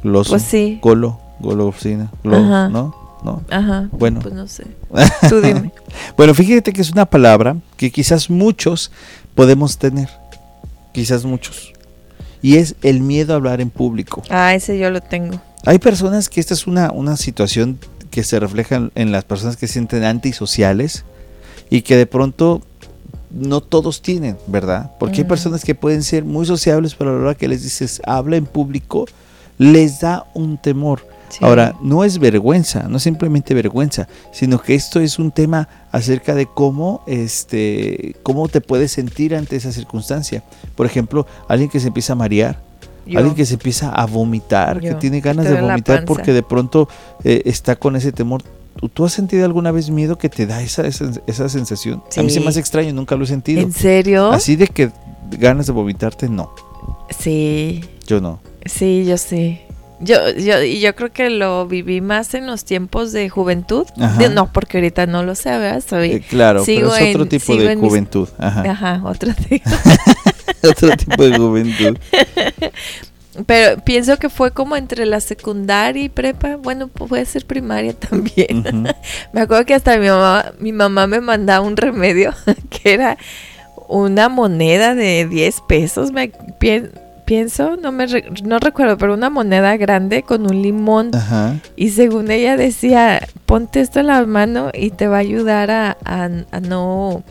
Gloso, 0.02 0.30
pues 0.30 0.42
sí. 0.42 0.78
Golo, 0.82 1.18
golosina, 1.40 2.10
¿no? 2.22 2.68
¿no? 3.22 3.42
Ajá. 3.50 3.88
Bueno. 3.92 4.20
Pues 4.20 4.34
no 4.34 4.48
sé. 4.48 4.64
Tú 5.28 5.40
dime. 5.40 5.72
bueno, 6.16 6.34
fíjate 6.34 6.72
que 6.72 6.80
es 6.80 6.90
una 6.90 7.06
palabra 7.06 7.56
que 7.76 7.90
quizás 7.90 8.30
muchos 8.30 8.90
podemos 9.34 9.78
tener. 9.78 10.08
Quizás 10.92 11.24
muchos. 11.24 11.72
Y 12.42 12.56
es 12.56 12.74
el 12.82 13.00
miedo 13.00 13.32
a 13.32 13.36
hablar 13.36 13.60
en 13.60 13.70
público. 13.70 14.22
Ah, 14.28 14.54
ese 14.54 14.78
yo 14.78 14.90
lo 14.90 15.00
tengo. 15.00 15.40
Hay 15.64 15.78
personas 15.78 16.28
que 16.28 16.40
esta 16.40 16.54
es 16.54 16.66
una, 16.66 16.90
una 16.90 17.16
situación 17.16 17.78
que 18.10 18.24
se 18.24 18.40
refleja 18.40 18.90
en 18.94 19.12
las 19.12 19.24
personas 19.24 19.56
que 19.56 19.66
se 19.66 19.74
sienten 19.74 20.04
antisociales 20.04 21.04
y 21.70 21.82
que 21.82 21.96
de 21.96 22.06
pronto 22.06 22.60
no 23.30 23.60
todos 23.60 24.02
tienen, 24.02 24.36
¿verdad? 24.46 24.92
Porque 24.98 25.18
hay 25.18 25.24
personas 25.24 25.64
que 25.64 25.74
pueden 25.74 26.02
ser 26.02 26.24
muy 26.24 26.46
sociables, 26.46 26.94
pero 26.94 27.10
a 27.10 27.14
la 27.14 27.20
hora 27.20 27.34
que 27.34 27.48
les 27.48 27.62
dices 27.62 28.02
habla 28.04 28.36
en 28.36 28.44
público, 28.44 29.06
les 29.56 30.00
da 30.00 30.26
un 30.34 30.58
temor. 30.58 31.06
Ahora, 31.40 31.74
no 31.80 32.04
es 32.04 32.18
vergüenza, 32.18 32.88
no 32.88 32.98
es 32.98 33.04
simplemente 33.04 33.54
vergüenza, 33.54 34.06
sino 34.32 34.60
que 34.60 34.74
esto 34.74 35.00
es 35.00 35.18
un 35.18 35.30
tema 35.30 35.66
acerca 35.90 36.34
de 36.34 36.44
cómo, 36.44 37.02
este, 37.06 38.16
cómo 38.22 38.48
te 38.48 38.60
puedes 38.60 38.92
sentir 38.92 39.34
ante 39.34 39.56
esa 39.56 39.72
circunstancia. 39.72 40.42
Por 40.74 40.84
ejemplo, 40.84 41.26
alguien 41.48 41.70
que 41.70 41.80
se 41.80 41.86
empieza 41.86 42.12
a 42.12 42.16
marear, 42.16 42.60
alguien 43.06 43.34
que 43.34 43.46
se 43.46 43.54
empieza 43.54 43.90
a 43.90 44.06
vomitar, 44.06 44.80
que 44.80 44.94
tiene 44.94 45.20
ganas 45.20 45.48
de 45.48 45.60
vomitar 45.60 46.04
porque 46.04 46.32
de 46.32 46.42
pronto 46.42 46.88
eh, 47.24 47.42
está 47.44 47.76
con 47.76 47.96
ese 47.96 48.12
temor. 48.12 48.42
¿Tú 48.94 49.04
has 49.04 49.12
sentido 49.12 49.44
alguna 49.44 49.70
vez 49.70 49.90
miedo 49.90 50.16
que 50.16 50.28
te 50.28 50.46
da 50.46 50.62
esa, 50.62 50.84
esa, 50.86 51.48
sensación? 51.48 52.02
A 52.16 52.22
mí 52.22 52.30
se 52.30 52.40
me 52.40 52.48
hace 52.48 52.60
extraño, 52.60 52.92
nunca 52.92 53.16
lo 53.16 53.24
he 53.24 53.26
sentido. 53.26 53.60
¿En 53.60 53.72
serio? 53.72 54.30
Así 54.32 54.56
de 54.56 54.66
que 54.66 54.90
ganas 55.38 55.66
de 55.66 55.72
vomitarte, 55.72 56.28
no. 56.28 56.52
Sí. 57.10 57.84
Yo 58.06 58.20
no. 58.20 58.40
Sí, 58.64 59.04
yo 59.04 59.18
sí. 59.18 59.60
Yo, 60.00 60.30
yo, 60.30 60.60
yo 60.62 60.96
creo 60.96 61.12
que 61.12 61.30
lo 61.30 61.66
viví 61.68 62.00
más 62.00 62.34
en 62.34 62.48
los 62.48 62.64
tiempos 62.64 63.12
de 63.12 63.28
juventud. 63.28 63.86
no, 64.34 64.52
porque 64.52 64.78
ahorita 64.78 65.06
no 65.06 65.22
lo 65.22 65.36
sé, 65.36 65.50
¿verdad? 65.50 65.82
Soy, 65.86 66.10
eh, 66.12 66.20
claro, 66.28 66.64
pero 66.66 66.94
es 66.96 67.14
otro 67.14 67.26
tipo 67.26 67.54
de 67.54 67.76
juventud. 67.76 68.28
Ajá. 68.38 68.62
Ajá, 68.68 69.02
otro 69.04 69.32
tipo. 69.32 69.70
otro 70.68 70.96
tipo 70.96 71.22
de 71.22 71.38
juventud. 71.38 71.98
Pero 73.46 73.82
pienso 73.82 74.18
que 74.18 74.28
fue 74.28 74.50
como 74.50 74.76
entre 74.76 75.06
la 75.06 75.20
secundaria 75.20 76.04
y 76.04 76.08
prepa. 76.10 76.56
Bueno, 76.56 76.88
puede 76.88 77.24
ser 77.24 77.46
primaria 77.46 77.94
también. 77.94 78.88
me 79.32 79.40
acuerdo 79.40 79.64
que 79.64 79.74
hasta 79.74 79.96
mi 79.96 80.08
mamá, 80.08 80.52
mi 80.58 80.72
mamá 80.72 81.06
me 81.06 81.20
mandaba 81.20 81.66
un 81.66 81.76
remedio 81.76 82.34
que 82.70 82.92
era 82.92 83.16
una 83.88 84.28
moneda 84.28 84.94
de 84.94 85.26
10 85.26 85.62
pesos. 85.66 86.12
Me 86.12 86.30
pienso 86.58 86.90
pienso, 87.24 87.76
no 87.76 87.92
me 87.92 88.06
no 88.44 88.58
recuerdo, 88.58 88.98
pero 88.98 89.14
una 89.14 89.30
moneda 89.30 89.76
grande 89.76 90.22
con 90.22 90.42
un 90.42 90.60
limón. 90.60 91.10
Y 91.76 91.90
según 91.90 92.30
ella 92.30 92.56
decía, 92.56 93.26
ponte 93.46 93.80
esto 93.80 94.00
en 94.00 94.08
la 94.08 94.26
mano 94.26 94.70
y 94.74 94.90
te 94.90 95.08
va 95.08 95.16
a 95.16 95.20
ayudar 95.20 95.70
a, 95.70 95.96
a, 96.04 96.28
no 96.60 97.22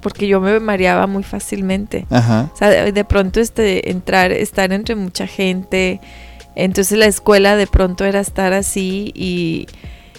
porque 0.00 0.28
yo 0.28 0.40
me 0.40 0.60
mareaba 0.60 1.06
muy 1.06 1.22
fácilmente. 1.22 2.06
O 2.10 2.56
sea, 2.56 2.68
de, 2.68 3.04
pronto 3.04 3.40
este 3.40 3.90
entrar, 3.90 4.32
estar 4.32 4.72
entre 4.72 4.94
mucha 4.94 5.26
gente. 5.26 6.00
Entonces 6.54 6.98
la 6.98 7.06
escuela 7.06 7.56
de 7.56 7.66
pronto 7.66 8.04
era 8.04 8.20
estar 8.20 8.52
así 8.52 9.12
y, 9.14 9.66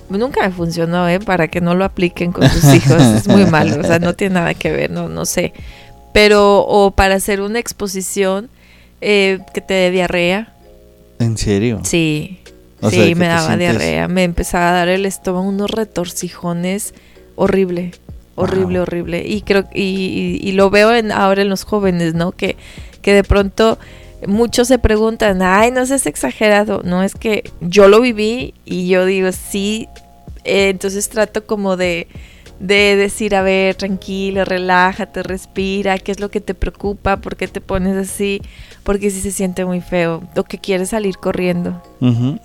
nunca 0.09 0.41
me 0.41 0.51
funcionó, 0.51 1.07
¿eh? 1.07 1.19
Para 1.19 1.47
que 1.47 1.61
no 1.61 1.75
lo 1.75 1.85
apliquen 1.85 2.31
con 2.31 2.49
sus 2.49 2.63
hijos. 2.73 3.01
es 3.01 3.27
muy 3.27 3.45
malo, 3.45 3.79
o 3.79 3.83
sea, 3.83 3.99
no 3.99 4.13
tiene 4.13 4.35
nada 4.35 4.53
que 4.53 4.71
ver, 4.71 4.91
no, 4.91 5.07
no 5.07 5.25
sé. 5.25 5.53
Pero, 6.13 6.65
o 6.65 6.91
para 6.91 7.15
hacer 7.15 7.41
una 7.41 7.59
exposición 7.59 8.49
eh, 9.01 9.39
que 9.53 9.61
te 9.61 9.73
dé 9.73 9.91
diarrea. 9.91 10.53
¿En 11.19 11.37
serio? 11.37 11.81
Sí. 11.83 12.39
sí, 12.89 13.15
me 13.15 13.27
daba 13.27 13.55
diarrea. 13.55 14.07
Me 14.07 14.23
empezaba 14.23 14.69
a 14.69 14.73
dar 14.73 14.87
el 14.89 15.05
estómago 15.05 15.47
unos 15.47 15.69
retorcijones 15.69 16.93
horrible. 17.35 17.91
Horrible, 18.41 18.79
horrible. 18.79 19.27
Y 19.27 19.41
creo 19.41 19.65
y, 19.73 20.39
y, 20.41 20.51
lo 20.53 20.69
veo 20.69 20.93
en, 20.93 21.11
ahora 21.11 21.41
en 21.41 21.49
los 21.49 21.63
jóvenes, 21.63 22.13
¿no? 22.13 22.31
Que, 22.31 22.55
que 23.01 23.13
de 23.13 23.23
pronto 23.23 23.77
muchos 24.27 24.67
se 24.67 24.79
preguntan, 24.79 25.41
ay, 25.41 25.71
no 25.71 25.85
seas 25.85 26.05
exagerado. 26.05 26.81
No, 26.83 27.03
es 27.03 27.15
que 27.15 27.49
yo 27.61 27.87
lo 27.87 28.01
viví 28.01 28.53
y 28.65 28.87
yo 28.87 29.05
digo, 29.05 29.31
sí. 29.31 29.87
Eh, 30.45 30.69
entonces 30.69 31.09
trato 31.09 31.45
como 31.45 31.77
de, 31.77 32.07
de 32.59 32.95
decir, 32.95 33.35
a 33.35 33.41
ver, 33.41 33.75
tranquilo, 33.75 34.45
relájate, 34.45 35.23
respira, 35.23 35.97
qué 35.97 36.11
es 36.11 36.19
lo 36.19 36.29
que 36.29 36.41
te 36.41 36.53
preocupa, 36.53 37.17
por 37.17 37.35
qué 37.35 37.47
te 37.47 37.61
pones 37.61 37.95
así, 37.95 38.41
porque 38.83 39.11
si 39.11 39.21
se 39.21 39.31
siente 39.31 39.65
muy 39.65 39.81
feo, 39.81 40.23
o 40.35 40.43
que 40.43 40.57
quieres 40.57 40.89
salir 40.89 41.17
corriendo. 41.17 41.81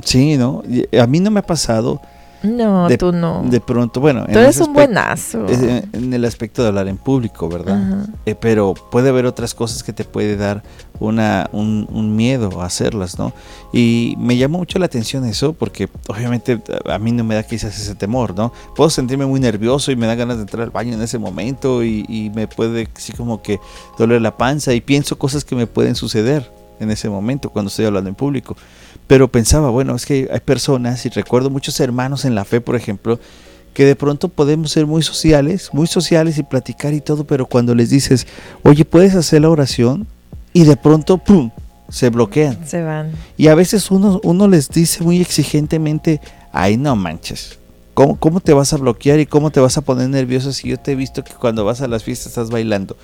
Sí, 0.05 0.37
¿no? 0.37 0.63
A 1.01 1.07
mí 1.07 1.21
no 1.21 1.31
me 1.31 1.41
ha 1.41 1.47
pasado 1.47 2.01
no, 2.45 2.89
tú 2.99 3.13
no. 3.13 3.43
De 3.45 3.61
pronto, 3.61 4.01
bueno. 4.01 4.27
Tú 4.27 4.39
eres 4.39 4.61
un 4.61 4.73
buenazo. 4.73 5.47
En 5.49 6.13
el 6.13 6.25
aspecto 6.25 6.63
de 6.63 6.69
hablar 6.69 6.89
en 6.89 6.99
público, 6.99 7.49
¿verdad? 7.49 8.07
Eh, 8.27 8.35
pero 8.35 8.75
puede 8.75 9.09
haber 9.09 9.27
otras 9.27 9.55
cosas 9.55 9.83
que 9.83 9.93
te 9.93 10.05
puede 10.05 10.37
dar 10.37 10.63
una, 11.01 11.49
un, 11.53 12.17
miedo 12.17 12.61
a 12.61 12.67
hacerlas, 12.67 13.19
¿no? 13.19 13.33
Y 13.73 14.15
me 14.19 14.37
llamó 14.37 14.59
mucho 14.59 14.79
la 14.79 14.87
atención 14.87 15.25
eso 15.25 15.55
porque 15.55 15.89
obviamente 16.09 16.63
a 16.87 16.99
mí 16.99 17.13
no 17.13 17.25
me 17.25 17.35
da 17.35 17.43
quizás 17.43 17.79
ese 17.79 17.95
temor, 17.95 18.37
¿no? 18.37 18.53
Puedo 18.77 18.91
sentirme 18.91 19.27
muy 19.27 19.41
nervioso 19.41 19.91
y 19.91 19.97
me 19.97 20.07
da 20.07 20.15
ganas 20.15 20.37
de 20.37 20.43
entrar 20.43 20.63
al 20.63 20.71
baño 20.71 20.95
en 20.95 21.03
ese 21.03 21.19
momento 21.19 21.83
y, 21.83 22.05
y 22.09 22.31
me 22.31 22.47
puede 22.47 22.89
así 22.95 23.13
como 23.13 23.43
que 23.43 23.59
doler 23.99 24.21
la 24.21 24.37
panza 24.37 24.75
y 24.75 24.81
pienso 24.81 25.19
cosas 25.19 25.45
que 25.45 25.57
me 25.57 25.67
pueden 25.67 25.95
suceder 25.95 26.51
en 26.81 26.91
ese 26.91 27.09
momento 27.09 27.51
cuando 27.51 27.69
estoy 27.69 27.87
hablando 27.87 28.09
en 28.09 28.15
público. 28.15 28.57
Pero 29.07 29.29
pensaba, 29.29 29.71
bueno, 29.71 29.95
es 29.95 30.07
que 30.07 30.29
hay 30.33 30.41
personas, 30.41 31.05
y 31.05 31.11
recuerdo 31.11 31.51
muchos 31.51 31.79
hermanos 31.81 32.25
en 32.25 32.35
la 32.35 32.45
fe, 32.45 32.61
por 32.61 32.75
ejemplo, 32.77 33.19
que 33.75 33.85
de 33.85 33.97
pronto 33.97 34.29
podemos 34.29 34.71
ser 34.71 34.87
muy 34.87 35.03
sociales, 35.03 35.71
muy 35.73 35.87
sociales 35.87 36.39
y 36.39 36.43
platicar 36.43 36.95
y 36.95 37.01
todo, 37.01 37.25
pero 37.25 37.47
cuando 37.47 37.75
les 37.75 37.91
dices, 37.91 38.27
oye, 38.63 38.85
¿puedes 38.85 39.15
hacer 39.15 39.43
la 39.43 39.51
oración? 39.51 40.07
Y 40.53 40.65
de 40.65 40.77
pronto, 40.77 41.19
¡pum!, 41.19 41.51
se 41.89 42.09
bloquean. 42.09 42.67
Se 42.67 42.83
van. 42.83 43.13
Y 43.37 43.49
a 43.49 43.55
veces 43.55 43.91
uno, 43.91 44.21
uno 44.23 44.49
les 44.49 44.69
dice 44.69 45.03
muy 45.03 45.21
exigentemente, 45.21 46.21
ay, 46.53 46.77
no 46.77 46.97
manches, 46.97 47.59
¿cómo, 47.93 48.17
¿cómo 48.17 48.41
te 48.41 48.55
vas 48.55 48.73
a 48.73 48.77
bloquear 48.77 49.21
y 49.21 49.27
cómo 49.27 49.51
te 49.51 49.61
vas 49.61 49.77
a 49.77 49.83
poner 49.83 50.09
nervioso 50.09 50.53
si 50.53 50.69
yo 50.69 50.79
te 50.79 50.93
he 50.93 50.95
visto 50.95 51.25
que 51.25 51.35
cuando 51.35 51.65
vas 51.65 51.83
a 51.83 51.89
las 51.89 52.05
fiestas 52.05 52.29
estás 52.29 52.51
bailando? 52.51 52.97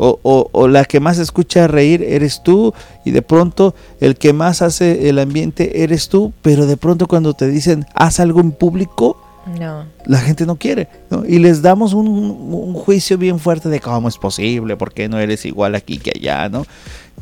O, 0.00 0.48
o, 0.52 0.68
la 0.68 0.84
que 0.84 1.00
más 1.00 1.18
escucha 1.18 1.66
reír 1.66 2.04
eres 2.04 2.42
tú 2.44 2.72
y 3.04 3.10
de 3.10 3.20
pronto 3.20 3.74
el 4.00 4.16
que 4.16 4.32
más 4.32 4.62
hace 4.62 5.08
el 5.08 5.18
ambiente 5.18 5.82
eres 5.82 6.08
tú, 6.08 6.32
pero 6.40 6.66
de 6.66 6.76
pronto 6.76 7.08
cuando 7.08 7.34
te 7.34 7.48
dicen 7.48 7.84
haz 7.94 8.20
algo 8.20 8.40
en 8.40 8.52
público, 8.52 9.20
no. 9.58 9.86
la 10.06 10.18
gente 10.18 10.46
no 10.46 10.54
quiere. 10.54 10.88
Y 11.26 11.40
les 11.40 11.62
damos 11.62 11.94
un, 11.94 12.06
un, 12.06 12.74
juicio 12.74 13.18
bien 13.18 13.40
fuerte 13.40 13.68
de 13.68 13.80
cómo 13.80 14.08
es 14.08 14.18
posible, 14.18 14.76
por 14.76 14.92
qué 14.92 15.08
no 15.08 15.18
eres 15.18 15.44
igual 15.44 15.74
aquí 15.74 15.98
que 15.98 16.12
allá, 16.14 16.48
¿no? 16.48 16.64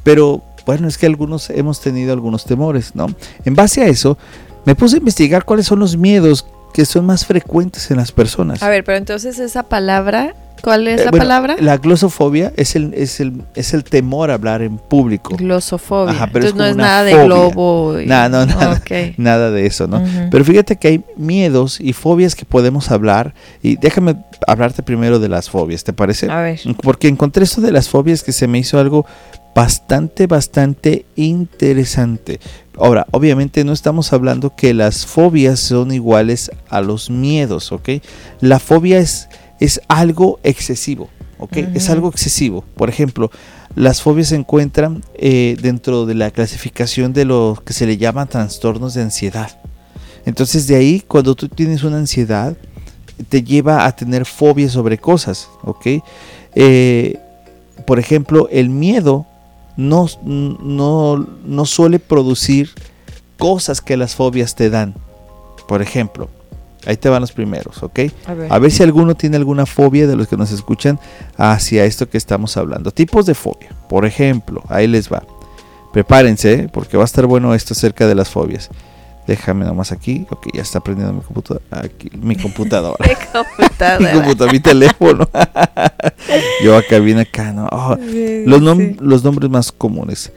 Pero 0.03 0.43
bueno, 0.67 0.87
es 0.87 0.99
que 0.99 1.07
algunos 1.07 1.49
hemos 1.49 1.81
tenido 1.81 2.13
algunos 2.13 2.45
temores, 2.45 2.95
¿no? 2.95 3.07
En 3.45 3.55
base 3.55 3.83
a 3.83 3.87
eso, 3.87 4.19
me 4.67 4.75
puse 4.75 4.97
a 4.97 4.99
investigar 4.99 5.45
cuáles 5.45 5.67
son 5.67 5.79
los 5.79 5.97
miedos 5.97 6.45
que 6.77 6.85
son 6.85 7.07
más 7.07 7.25
frecuentes 7.25 7.91
en 7.91 7.97
las 7.97 8.13
personas. 8.13 8.63
A 8.63 8.69
ver, 8.69 8.85
pero 8.85 8.99
entonces 8.99 9.39
esa 9.39 9.63
palabra 9.63 10.35
¿Cuál 10.63 10.89
es 10.89 11.01
eh, 11.01 11.05
la 11.07 11.11
palabra? 11.11 11.57
La 11.59 11.79
glosofobia 11.79 12.53
es 12.57 12.77
el, 12.77 12.93
es, 12.93 13.21
el, 13.21 13.43
es 13.55 13.73
el 13.73 13.83
temor 13.85 14.31
a 14.31 14.35
hablar 14.35 14.61
en 14.61 14.77
público. 14.77 15.37
Glosofobia. 15.37 16.25
Entonces 16.25 16.55
no 16.55 16.67
es 16.67 16.77
nada 16.77 17.03
de 17.05 17.25
globo. 17.25 17.97
nada, 18.05 18.47
nada 19.17 19.51
de 19.51 19.67
eso, 19.67 19.87
¿no? 19.87 20.03
Pero 20.31 20.45
fíjate 20.45 20.77
que 20.77 20.89
hay 20.89 21.05
miedos 21.17 21.81
y 21.81 21.95
fobias 21.95 22.35
que 22.35 22.45
podemos 22.45 22.91
hablar. 22.91 23.35
Y 23.63 23.77
déjame 23.77 24.17
hablarte 24.47 24.83
primero 24.83 25.19
de 25.19 25.29
las 25.29 25.49
fobias, 25.49 25.83
¿te 25.83 25.95
parece? 25.95 26.31
A 26.31 26.43
ver. 26.43 26.61
Porque 26.83 27.09
encontré 27.09 27.45
esto 27.45 27.63
de 27.63 27.73
las 27.73 27.89
fobias 27.89 28.23
que 28.23 28.33
se 28.33 28.47
me 28.47 28.59
hizo 28.59 28.79
algo 28.79 29.07
bastante, 29.57 30.27
bastante 30.27 31.07
interesante. 31.17 32.41
Ahora, 32.77 33.07
obviamente 33.11 33.65
no 33.65 33.73
estamos 33.73 34.13
hablando 34.13 34.55
que 34.55 34.75
las 34.75 35.07
fobias 35.07 35.61
son 35.61 35.93
iguales 35.93 36.51
a 36.69 36.81
los 36.81 37.11
miedos, 37.11 37.73
¿ok? 37.73 37.89
La 38.41 38.59
fobia 38.59 38.99
es 38.99 39.29
es 39.61 39.81
algo 39.89 40.39
excesivo, 40.43 41.09
¿ok? 41.39 41.57
Es 41.75 41.91
algo 41.91 42.09
excesivo. 42.09 42.65
Por 42.77 42.89
ejemplo, 42.89 43.31
las 43.75 44.03
fobias 44.03 44.29
se 44.29 44.37
encuentran 44.37 45.03
eh, 45.15 45.57
dentro 45.61 46.07
de 46.07 46.15
la 46.15 46.31
clasificación 46.31 47.13
de 47.13 47.25
lo 47.25 47.63
que 47.65 47.73
se 47.73 47.87
le 47.87 47.97
llama 47.97 48.27
trastornos 48.27 48.95
de 48.95 49.03
ansiedad. 49.03 49.59
Entonces 50.25 50.67
de 50.67 50.77
ahí, 50.77 51.03
cuando 51.07 51.35
tú 51.35 51.49
tienes 51.49 51.85
una 51.85 51.99
ansiedad, 51.99 52.57
te 53.29 53.43
lleva 53.43 53.87
a 53.87 53.95
tener 53.95 54.27
fobias 54.27 54.73
sobre 54.73 54.99
cosas, 54.99 55.49
¿ok? 55.63 55.87
Eh, 56.55 57.19
por 57.87 57.99
ejemplo, 57.99 58.49
el 58.51 58.69
miedo 58.69 59.27
no, 59.77 60.07
no, 60.23 61.27
no 61.45 61.67
suele 61.67 61.99
producir 61.99 62.71
cosas 63.39 63.81
que 63.81 63.97
las 63.97 64.15
fobias 64.15 64.55
te 64.55 64.71
dan. 64.71 64.95
Por 65.69 65.83
ejemplo, 65.83 66.29
Ahí 66.87 66.97
te 66.97 67.09
van 67.09 67.21
los 67.21 67.33
primeros, 67.33 67.83
¿ok? 67.83 67.99
A 68.49 68.59
ver. 68.61 68.71
si 68.71 68.85
alguno 68.85 69.17
tiene 69.17 69.37
alguna 69.37 69.67
fobia 69.67 70.07
de 70.07 70.15
los 70.15 70.29
que 70.29 70.37
nos 70.37 70.53
escuchan 70.53 71.01
hacia 71.37 71.85
esto 71.85 72.09
que 72.09 72.17
estamos 72.17 72.57
hablando. 72.57 72.93
Tipos 72.93 73.27
de 73.27 73.35
fobia. 73.35 73.71
Por 73.89 74.07
ejemplo, 74.07 74.63
ahí 74.69 74.87
les 74.87 75.13
va. 75.13 75.25
Prepárense, 75.93 76.53
¿eh? 76.53 76.69
porque 76.73 76.97
va 76.97 77.03
a 77.03 77.07
estar 77.07 77.27
bueno 77.27 77.55
esto 77.55 77.75
acerca 77.75 78.07
de 78.07 78.15
las 78.15 78.29
fobias. 78.29 78.71
Déjame 79.27 79.65
nomás 79.65 79.93
aquí. 79.93 80.27
Ok, 80.31 80.49
ya 80.55 80.63
está 80.63 80.81
prendiendo 80.81 81.15
mi 81.15 81.21
computadora. 81.21 81.65
Aquí, 81.71 82.11
mi 82.15 82.37
computadora. 82.43 83.05
mi 83.07 83.15
computadora. 83.33 83.99
mi 84.13 84.19
computadora, 84.19 84.53
mi 84.53 84.61
teléfono. 84.61 85.29
Yo 86.65 86.77
acá 86.77 86.99
vine 86.99 87.23
acá, 87.23 87.53
¿no? 87.53 87.69
Oh, 87.71 87.97
los, 88.47 88.63
los 89.01 89.25
nombres 89.25 89.51
más 89.51 89.73
comunes. 89.73 90.33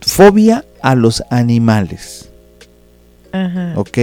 Fobia 0.00 0.64
a 0.82 0.94
los 0.94 1.22
animales. 1.30 2.28
Ajá. 3.32 3.72
¿Ok? 3.76 3.98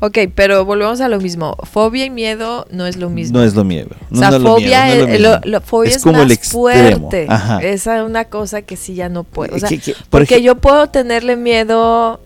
Ok, 0.00 0.18
pero 0.34 0.64
volvemos 0.64 1.00
a 1.00 1.08
lo 1.08 1.20
mismo. 1.20 1.56
Fobia 1.64 2.04
y 2.04 2.10
miedo 2.10 2.66
no 2.70 2.86
es 2.86 2.96
lo 2.96 3.10
mismo. 3.10 3.38
No 3.38 3.44
es 3.44 3.54
lo 3.54 3.64
miedo. 3.64 3.90
o 4.12 4.16
sea, 4.16 4.30
fobia, 4.38 4.94
es, 4.94 5.20
lo, 5.20 5.60
fobia 5.60 5.90
es, 5.90 6.02
como 6.02 6.24
más 6.24 6.38
fuerte. 6.48 7.26
Esa 7.62 7.98
es 7.98 8.04
una 8.04 8.26
cosa 8.26 8.62
que 8.62 8.76
sí 8.76 8.94
ya 8.94 9.08
no 9.08 9.24
puedo. 9.24 9.56
O 9.56 9.58
sea, 9.58 9.68
porque 10.08 10.40
yo 10.40 10.54
puedo 10.56 10.86
tenerle 10.88 11.36
miedo 11.36 12.20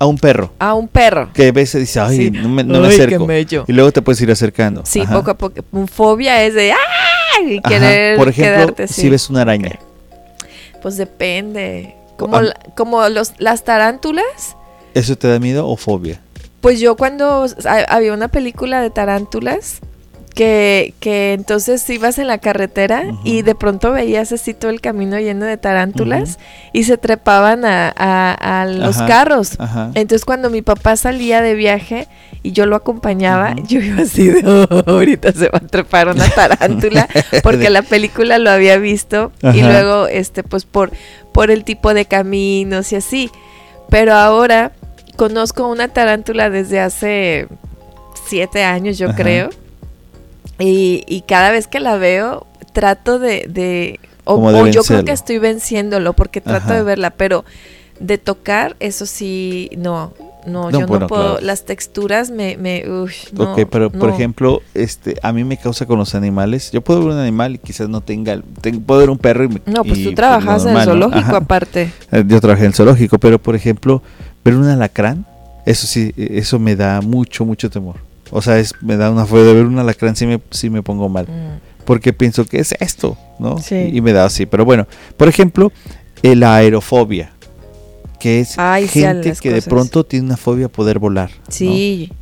a 0.00 0.06
un 0.06 0.16
perro. 0.16 0.50
A 0.58 0.72
un 0.72 0.88
perro. 0.88 1.30
Que 1.34 1.48
a 1.48 1.52
veces 1.52 1.82
dice, 1.82 2.00
ay, 2.00 2.30
no 2.30 2.48
me, 2.48 2.64
no 2.64 2.82
acerco. 2.82 3.28
Y 3.66 3.72
luego 3.72 3.92
te 3.92 4.00
puedes 4.00 4.18
ir 4.22 4.30
acercando. 4.30 4.82
Sí, 4.86 5.04
poco 5.06 5.32
a 5.32 5.34
poco. 5.34 5.62
Fobia 5.92 6.42
es 6.42 6.54
de, 6.54 6.72
¡ay! 6.72 7.60
Querer 7.60 8.16
Por 8.16 8.30
ejemplo, 8.30 8.86
si 8.88 9.10
ves 9.10 9.28
una 9.28 9.42
araña. 9.42 9.78
Pues 10.80 10.96
depende. 10.96 11.94
Como, 12.16 12.40
como 12.74 13.06
los, 13.10 13.34
las 13.38 13.62
tarántulas. 13.64 14.56
¿Eso 14.94 15.16
te 15.16 15.28
da 15.28 15.38
miedo 15.38 15.68
o 15.68 15.76
fobia? 15.76 16.22
Pues 16.62 16.80
yo 16.80 16.96
cuando 16.96 17.46
había 17.88 18.14
una 18.14 18.28
película 18.28 18.80
de 18.80 18.88
tarántulas 18.88 19.80
que, 20.34 20.94
que 21.00 21.32
entonces 21.32 21.88
ibas 21.90 22.18
en 22.18 22.26
la 22.26 22.38
carretera 22.38 23.04
y 23.24 23.42
de 23.42 23.54
pronto 23.54 23.92
veías 23.92 24.32
así 24.32 24.54
todo 24.54 24.70
el 24.70 24.80
camino 24.80 25.18
lleno 25.18 25.44
de 25.44 25.56
tarántulas 25.56 26.38
y 26.72 26.84
se 26.84 26.96
trepaban 26.98 27.64
a, 27.64 28.66
los 28.68 28.98
carros. 29.02 29.58
Entonces 29.94 30.24
cuando 30.24 30.50
mi 30.50 30.62
papá 30.62 30.96
salía 30.96 31.42
de 31.42 31.54
viaje 31.54 32.08
y 32.42 32.52
yo 32.52 32.66
lo 32.66 32.76
acompañaba, 32.76 33.54
yo 33.66 33.80
iba 33.80 34.02
así 34.02 34.28
de, 34.28 34.46
oh, 34.48 34.82
ahorita 34.86 35.32
se 35.32 35.48
va 35.48 35.58
a 35.58 35.66
trepar 35.66 36.08
una 36.08 36.28
tarántula 36.34 37.08
porque 37.42 37.70
la 37.70 37.82
película 37.82 38.38
lo 38.38 38.50
había 38.50 38.78
visto 38.78 39.32
y 39.42 39.62
luego 39.62 40.06
este 40.06 40.42
pues 40.42 40.64
por, 40.64 40.92
por 41.32 41.50
el 41.50 41.64
tipo 41.64 41.92
de 41.92 42.06
caminos 42.06 42.92
y 42.92 42.96
así. 42.96 43.30
Pero 43.90 44.14
ahora 44.14 44.72
conozco 45.16 45.66
una 45.68 45.88
tarántula 45.88 46.48
desde 46.48 46.80
hace 46.80 47.48
siete 48.26 48.62
años, 48.62 48.96
yo 48.96 49.12
creo. 49.14 49.50
Y, 50.60 51.24
cada 51.26 51.50
vez 51.50 51.66
que 51.66 51.80
la 51.80 51.96
veo, 51.96 52.46
trato 52.72 53.18
de... 53.18 53.98
o, 54.24 54.66
yo 54.66 54.82
creo 54.82 55.04
que 55.04 55.12
estoy 55.12 55.38
venciéndolo 55.38 56.12
porque 56.12 56.40
trato 56.40 56.72
de 56.72 56.82
verla, 56.82 57.10
pero 57.10 57.44
de 57.98 58.18
tocar, 58.18 58.76
eso 58.80 59.06
sí, 59.06 59.70
no. 59.76 60.12
No, 60.46 60.70
yo 60.70 60.86
no 60.86 61.06
puedo. 61.06 61.38
Las 61.40 61.64
texturas 61.64 62.30
me. 62.30 62.56
me 62.56 62.82
ok, 62.88 63.60
pero 63.70 63.90
por 63.90 64.08
ejemplo, 64.08 64.62
este, 64.72 65.16
a 65.22 65.34
mí 65.34 65.44
me 65.44 65.58
causa 65.58 65.84
con 65.84 65.98
los 65.98 66.14
animales. 66.14 66.70
Yo 66.72 66.80
puedo 66.80 67.00
ver 67.00 67.12
un 67.12 67.18
animal 67.18 67.56
y 67.56 67.58
quizás 67.58 67.88
no 67.90 68.00
tenga. 68.00 68.40
puedo 68.86 69.00
ver 69.00 69.10
un 69.10 69.18
perro 69.18 69.44
y 69.44 69.48
me, 69.48 69.60
No, 69.66 69.84
pues 69.84 70.02
tú 70.02 70.14
trabajas 70.14 70.64
en 70.64 70.76
el 70.76 70.84
zoológico 70.84 71.36
aparte. 71.36 71.92
Eh, 72.10 72.24
yo 72.26 72.40
trabajé 72.40 72.62
en 72.62 72.68
el 72.68 72.74
zoológico, 72.74 73.18
pero 73.18 73.38
por 73.38 73.54
ejemplo, 73.54 74.02
ver 74.42 74.54
un 74.54 74.66
alacrán 74.66 75.26
Eso 75.66 75.86
sí, 75.86 76.14
eso 76.16 76.58
me 76.58 76.74
da 76.74 77.00
mucho, 77.02 77.44
mucho 77.44 77.68
temor. 77.68 77.96
O 78.30 78.42
sea, 78.42 78.58
es, 78.58 78.74
me 78.80 78.96
da 78.96 79.10
una 79.10 79.26
fobia 79.26 79.44
de 79.44 79.54
ver 79.54 79.66
un 79.66 79.78
alacrán 79.78 80.16
si 80.16 80.26
me, 80.26 80.40
si 80.50 80.70
me 80.70 80.82
pongo 80.82 81.08
mal. 81.08 81.26
Mm. 81.26 81.84
Porque 81.84 82.12
pienso 82.12 82.44
que 82.44 82.60
es 82.60 82.72
esto, 82.78 83.16
¿no? 83.38 83.58
Sí. 83.58 83.74
Y, 83.74 83.98
y 83.98 84.00
me 84.00 84.12
da 84.12 84.24
así. 84.24 84.46
Pero 84.46 84.64
bueno, 84.64 84.86
por 85.16 85.28
ejemplo, 85.28 85.72
la 86.22 86.56
aerofobia. 86.56 87.32
Que 88.18 88.40
es 88.40 88.58
Ay, 88.58 88.86
gente 88.86 89.32
que 89.40 89.50
de 89.50 89.62
pronto 89.62 90.04
tiene 90.04 90.26
una 90.26 90.36
fobia 90.36 90.66
a 90.66 90.68
poder 90.68 90.98
volar. 90.98 91.30
¿no? 91.30 91.44
Sí, 91.48 92.12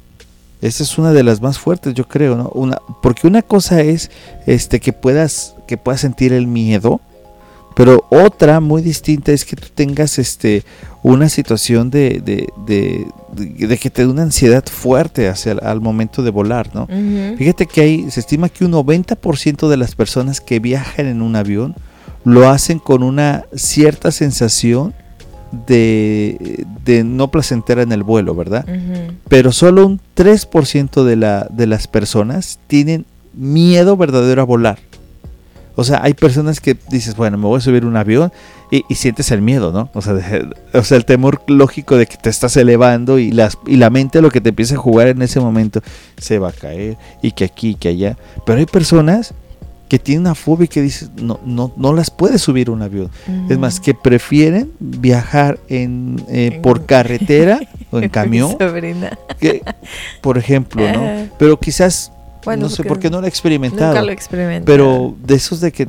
Esa 0.62 0.84
es 0.84 0.96
una 0.96 1.12
de 1.12 1.24
las 1.24 1.40
más 1.40 1.58
fuertes, 1.58 1.92
yo 1.94 2.06
creo, 2.06 2.36
¿no? 2.36 2.50
Una, 2.54 2.78
porque 3.02 3.26
una 3.26 3.42
cosa 3.42 3.80
es 3.80 4.10
este 4.46 4.78
que 4.78 4.92
puedas 4.92 5.56
que 5.66 5.76
puedas 5.76 6.00
sentir 6.00 6.32
el 6.32 6.46
miedo, 6.46 7.00
pero 7.74 8.06
otra 8.10 8.60
muy 8.60 8.80
distinta 8.80 9.32
es 9.32 9.44
que 9.44 9.56
tú 9.56 9.66
tengas 9.74 10.20
este 10.20 10.62
una 11.02 11.28
situación 11.28 11.90
de, 11.90 12.20
de, 12.24 12.48
de, 12.66 13.78
que 13.78 13.88
te 13.90 14.02
dé 14.02 14.08
una 14.08 14.22
ansiedad 14.22 14.64
fuerte 14.66 15.28
hacia 15.28 15.52
el- 15.52 15.60
al 15.62 15.80
momento 15.80 16.22
de 16.22 16.30
volar, 16.30 16.70
¿no? 16.74 16.86
Fíjate 17.38 17.66
que 17.66 17.80
hay, 17.82 18.10
se 18.10 18.20
estima 18.20 18.48
que 18.48 18.64
un 18.64 18.72
90% 18.72 19.68
de 19.68 19.76
las 19.76 19.94
personas 19.94 20.40
que 20.40 20.58
viajan 20.58 21.06
en 21.06 21.22
un 21.22 21.36
avión 21.36 21.74
lo 22.24 22.48
hacen 22.48 22.78
con 22.80 23.02
una 23.02 23.44
cierta 23.54 24.10
sensación 24.10 24.92
de, 25.66 26.66
de 26.84 27.04
no 27.04 27.30
placentera 27.30 27.82
en 27.82 27.92
el 27.92 28.02
vuelo, 28.02 28.34
¿verdad? 28.34 28.64
Pero 29.28 29.52
solo 29.52 29.86
un 29.86 30.00
3% 30.16 31.04
de, 31.04 31.16
la, 31.16 31.46
de 31.50 31.66
las 31.66 31.86
personas 31.86 32.58
tienen 32.66 33.06
miedo 33.34 33.96
verdadero 33.96 34.42
a 34.42 34.44
volar. 34.44 34.78
O 35.80 35.84
sea, 35.84 36.00
hay 36.02 36.12
personas 36.14 36.58
que 36.60 36.76
dices, 36.90 37.14
bueno, 37.14 37.38
me 37.38 37.46
voy 37.46 37.58
a 37.58 37.60
subir 37.60 37.84
un 37.84 37.96
avión 37.96 38.32
y, 38.72 38.84
y 38.88 38.96
sientes 38.96 39.30
el 39.30 39.42
miedo, 39.42 39.70
¿no? 39.70 39.88
O 39.94 40.02
sea, 40.02 40.14
de- 40.14 40.48
o 40.74 40.82
sea, 40.82 40.96
el 40.96 41.04
temor 41.04 41.40
lógico 41.46 41.96
de 41.96 42.06
que 42.06 42.16
te 42.16 42.30
estás 42.30 42.56
elevando 42.56 43.20
y, 43.20 43.30
las, 43.30 43.56
y 43.64 43.76
la 43.76 43.88
mente 43.88 44.20
lo 44.20 44.30
que 44.30 44.40
te 44.40 44.48
empieza 44.48 44.74
a 44.74 44.78
jugar 44.78 45.06
en 45.06 45.22
ese 45.22 45.38
momento 45.38 45.80
se 46.16 46.40
va 46.40 46.48
a 46.48 46.52
caer 46.52 46.96
y 47.22 47.30
que 47.30 47.44
aquí 47.44 47.68
y 47.70 47.74
que 47.76 47.90
allá. 47.90 48.16
Pero 48.44 48.58
hay 48.58 48.66
personas 48.66 49.34
que 49.88 49.98
tienen 50.00 50.22
una 50.22 50.34
fobia 50.34 50.64
y 50.64 50.68
que 50.68 50.82
dices, 50.82 51.10
no, 51.16 51.38
no, 51.46 51.72
no 51.76 51.92
las 51.94 52.10
puedes 52.10 52.42
subir 52.42 52.68
un 52.70 52.82
avión. 52.82 53.10
Es 53.48 53.56
más, 53.56 53.78
que 53.80 53.94
prefieren 53.94 54.72
viajar 54.80 55.58
en, 55.68 56.20
eh, 56.28 56.58
por 56.62 56.86
carretera 56.86 57.60
o 57.92 57.98
en 57.98 58.08
camión 58.10 58.50
que, 59.38 59.62
por 60.20 60.36
ejemplo, 60.38 60.82
¿no? 60.92 61.28
Pero 61.38 61.58
quizás, 61.58 62.12
Bueno, 62.44 62.64
no 62.64 62.68
sé 62.68 62.76
porque 62.76 62.88
por 62.88 62.98
qué 63.00 63.10
no 63.10 63.20
lo 63.20 63.26
he 63.26 63.28
experimentado, 63.28 63.88
Nunca 63.92 64.02
lo 64.02 64.12
experimenté. 64.12 64.64
pero 64.66 65.14
de 65.24 65.34
esos 65.34 65.60
de 65.60 65.72
que 65.72 65.88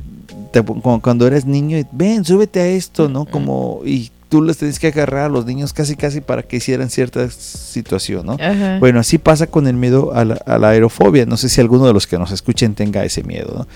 te- 0.51 0.61
cu- 0.63 0.99
cuando 1.01 1.25
eres 1.27 1.45
niño, 1.45 1.77
y, 1.77 1.85
ven, 1.91 2.25
súbete 2.25 2.59
a 2.59 2.67
esto, 2.67 3.07
¿no? 3.09 3.21
Ujú. 3.21 3.31
Como, 3.31 3.81
y 3.85 4.11
tú 4.29 4.41
les 4.43 4.57
tenés 4.57 4.77
que 4.79 4.87
agarrar 4.87 5.25
a 5.25 5.29
los 5.29 5.45
niños 5.45 5.73
casi 5.73 5.95
casi 5.95 6.21
para 6.21 6.43
que 6.43 6.57
hicieran 6.57 6.89
cierta 6.89 7.29
situación, 7.31 8.25
¿no? 8.25 8.33
Ajá. 8.39 8.77
Bueno, 8.79 8.99
así 8.99 9.17
pasa 9.17 9.47
con 9.47 9.65
el 9.67 9.73
miedo 9.75 10.13
a 10.13 10.23
la, 10.25 10.35
a 10.45 10.57
la 10.59 10.69
aerofobia. 10.69 11.25
No 11.25 11.35
sé 11.37 11.49
si 11.49 11.61
alguno 11.61 11.85
de 11.87 11.93
los 11.93 12.05
que 12.07 12.17
nos 12.19 12.31
escuchen 12.31 12.75
tenga 12.75 13.03
ese 13.03 13.23
miedo. 13.23 13.53
¿no? 13.57 13.67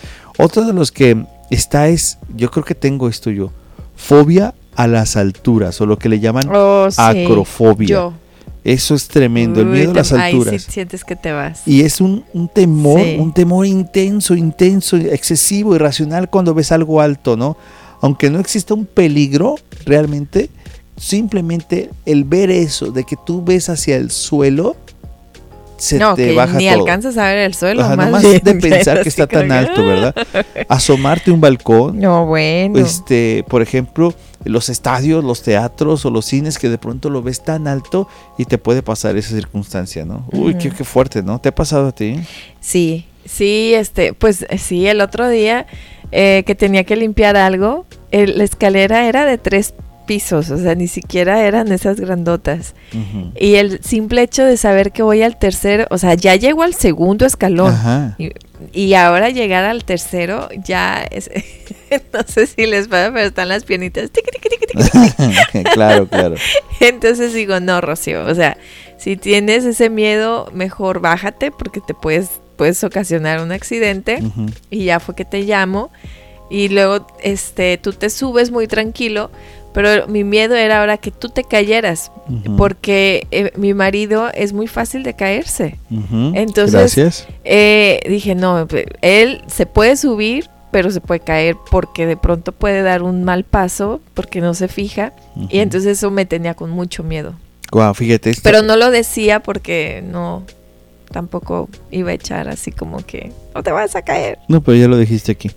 Otro 0.43 0.63
de 0.65 0.73
los 0.73 0.91
que 0.91 1.25
está 1.49 1.87
es, 1.87 2.17
yo 2.35 2.51
creo 2.51 2.63
que 2.65 2.75
tengo 2.75 3.07
esto 3.09 3.29
yo, 3.31 3.51
fobia 3.95 4.53
a 4.75 4.87
las 4.87 5.15
alturas 5.17 5.79
o 5.81 5.85
lo 5.85 5.97
que 5.97 6.09
le 6.09 6.19
llaman 6.19 6.49
Oh, 6.53 6.87
sí. 6.89 6.97
acrofobia. 6.99 7.87
Yo. 7.87 8.13
Eso 8.63 8.95
es 8.95 9.07
tremendo, 9.09 9.59
el 9.59 9.67
miedo 9.67 9.91
a 9.91 9.95
las 9.95 10.13
ahí 10.13 10.31
alturas. 10.33 10.61
sí 10.63 10.71
sientes 10.71 11.03
que 11.03 11.15
te 11.17 11.31
vas. 11.33 11.61
Y 11.67 11.81
es 11.81 11.99
un, 11.99 12.23
un 12.33 12.47
temor, 12.47 13.01
Sí. 13.01 13.17
un 13.19 13.33
temor 13.33 13.65
intenso, 13.65 14.35
intenso, 14.35 14.95
excesivo, 14.95 15.75
irracional 15.75 16.29
cuando 16.29 16.53
ves 16.53 16.71
algo 16.71 17.01
alto, 17.01 17.35
¿no? 17.35 17.57
Aunque 18.01 18.29
no 18.29 18.39
exista 18.39 18.73
un 18.73 18.85
peligro 18.85 19.55
realmente, 19.85 20.49
simplemente 20.97 21.89
el 22.05 22.23
ver 22.23 22.51
eso, 22.51 22.91
de 22.91 23.03
que 23.03 23.15
tú 23.25 23.43
ves 23.43 23.69
hacia 23.69 23.97
el 23.97 24.11
suelo, 24.11 24.75
se 25.77 25.99
no, 25.99 26.15
te 26.15 26.29
que 26.29 26.35
baja 26.35 26.57
ni 26.57 26.69
todo. 26.69 26.79
alcanzas 26.79 27.17
a 27.17 27.25
ver 27.27 27.39
el 27.39 27.53
suelo. 27.53 27.81
Ajá, 27.83 27.95
más 27.97 28.05
nomás 28.05 28.21
bien, 28.23 28.41
de 28.43 28.55
pensar 28.55 28.97
que 28.99 29.11
sí 29.11 29.21
está 29.21 29.27
tan 29.27 29.51
alto, 29.51 29.85
¿verdad? 29.85 30.15
Asomarte 30.69 31.31
a 31.31 31.33
un 31.33 31.41
balcón, 31.41 31.99
No, 31.99 32.25
bueno. 32.25 32.79
este, 32.79 33.43
por 33.49 33.61
ejemplo, 33.61 34.13
los 34.45 34.69
estadios, 34.69 35.23
los 35.23 35.41
teatros 35.43 36.05
o 36.05 36.09
los 36.09 36.25
cines 36.25 36.57
que 36.59 36.69
de 36.69 36.77
pronto 36.77 37.09
lo 37.09 37.21
ves 37.21 37.43
tan 37.43 37.67
alto 37.67 38.07
y 38.37 38.45
te 38.45 38.57
puede 38.57 38.81
pasar 38.83 39.15
esa 39.17 39.29
circunstancia, 39.35 40.05
¿no? 40.05 40.25
Uy, 40.31 40.55
qué, 40.55 40.71
fuerte, 40.83 41.21
¿no? 41.23 41.39
¿Te 41.39 41.49
ha 41.49 41.55
pasado 41.55 41.87
a 41.87 41.91
ti? 41.93 42.19
Sí, 42.59 43.05
sí, 43.25 43.73
este, 43.73 44.13
pues 44.13 44.45
eh, 44.49 44.57
sí, 44.57 44.87
el 44.87 45.01
otro 45.01 45.27
día 45.29 45.65
eh, 46.11 46.43
que 46.45 46.55
tenía 46.55 46.83
que 46.83 46.95
limpiar 46.95 47.35
algo, 47.37 47.85
el- 48.11 48.37
la 48.37 48.43
escalera 48.43 49.07
era 49.07 49.25
de 49.25 49.37
tres 49.37 49.73
pisos, 50.05 50.49
o 50.51 50.57
sea, 50.57 50.75
ni 50.75 50.87
siquiera 50.87 51.45
eran 51.45 51.71
esas 51.71 51.99
grandotas. 51.99 52.75
Y 53.39 53.55
el 53.55 53.83
simple 53.83 54.21
hecho 54.21 54.43
de 54.43 54.57
saber 54.57 54.91
que 54.91 55.03
voy 55.03 55.21
al 55.21 55.37
tercero, 55.37 55.85
o 55.89 55.97
sea, 55.97 56.13
ya 56.13 56.35
llego 56.35 56.63
al 56.63 56.73
segundo 56.73 57.25
escalón. 57.25 57.73
Ajá. 57.73 58.15
Y, 58.17 58.31
y 58.71 58.93
ahora 58.93 59.29
llegar 59.29 59.65
al 59.65 59.83
tercero 59.83 60.47
ya 60.63 61.03
es, 61.03 61.29
no 62.13 62.19
sé 62.27 62.47
si 62.47 62.65
les 62.65 62.87
pasa, 62.87 63.11
pero 63.13 63.27
están 63.27 63.49
las 63.49 63.65
piernitas. 63.65 64.11
claro, 65.73 66.07
claro. 66.07 66.35
Entonces 66.79 67.33
digo, 67.33 67.59
no, 67.59 67.81
Rocío, 67.81 68.25
o 68.25 68.35
sea, 68.35 68.57
si 68.97 69.17
tienes 69.17 69.65
ese 69.65 69.89
miedo, 69.89 70.49
mejor 70.53 71.01
bájate 71.01 71.51
porque 71.51 71.81
te 71.81 71.93
puedes, 71.93 72.29
puedes 72.55 72.83
ocasionar 72.83 73.41
un 73.41 73.51
accidente. 73.51 74.19
Y 74.69 74.85
ya 74.85 74.99
fue 74.99 75.15
que 75.15 75.25
te 75.25 75.41
llamo. 75.41 75.91
Y 76.49 76.69
luego, 76.69 77.07
este, 77.21 77.77
tú 77.77 77.93
te 77.93 78.09
subes 78.09 78.51
muy 78.51 78.67
tranquilo. 78.67 79.31
Pero 79.73 80.07
mi 80.07 80.23
miedo 80.23 80.55
era 80.55 80.81
ahora 80.81 80.97
que 80.97 81.11
tú 81.11 81.29
te 81.29 81.43
cayeras. 81.43 82.11
Porque 82.57 83.27
eh, 83.31 83.51
mi 83.57 83.73
marido 83.73 84.29
es 84.33 84.53
muy 84.53 84.67
fácil 84.67 85.03
de 85.03 85.15
caerse. 85.15 85.77
Entonces-. 85.89 87.27
Eh, 87.43 87.99
dije, 88.07 88.35
no, 88.35 88.67
él 89.01 89.41
se 89.47 89.65
puede 89.65 89.97
subir, 89.97 90.49
pero 90.71 90.91
se 90.91 91.01
puede 91.01 91.19
caer 91.19 91.55
porque 91.69 92.05
de 92.05 92.17
pronto 92.17 92.51
puede 92.51 92.81
dar 92.81 93.03
un 93.03 93.23
mal 93.23 93.43
paso 93.43 94.01
porque 94.13 94.41
no 94.41 94.53
se 94.53 94.67
fija. 94.67 95.13
Y 95.49 95.59
entonces 95.59 95.97
eso 95.97 96.11
me 96.11 96.25
tenía 96.25 96.53
con 96.53 96.69
mucho 96.69 97.03
miedo. 97.03 97.33
Guau, 97.71 97.93
fíjate 97.93 98.29
esto. 98.29 98.41
Pero 98.43 98.61
no 98.61 98.75
lo 98.75 98.91
decía 98.91 99.41
porque 99.41 100.03
no, 100.05 100.43
tampoco 101.11 101.69
iba 101.91 102.11
a 102.11 102.13
echar 102.13 102.49
así 102.49 102.71
como 102.71 102.97
que, 103.05 103.31
no 103.55 103.63
te 103.63 103.71
vas 103.71 103.95
a 103.95 104.01
caer. 104.01 104.37
No, 104.47 104.61
pero 104.61 104.77
ya 104.77 104.87
lo 104.87 104.97
dijiste 104.97 105.31
aquí. 105.31 105.49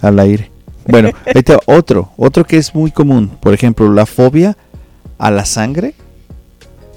Al 0.00 0.18
aire. 0.18 0.50
Bueno, 0.88 1.10
otro. 1.66 2.12
Otro 2.16 2.44
que 2.44 2.56
es 2.56 2.74
muy 2.74 2.90
común. 2.90 3.30
Por 3.40 3.54
ejemplo, 3.54 3.92
la 3.92 4.06
fobia 4.06 4.56
a 5.18 5.30
la 5.30 5.44
sangre, 5.44 5.94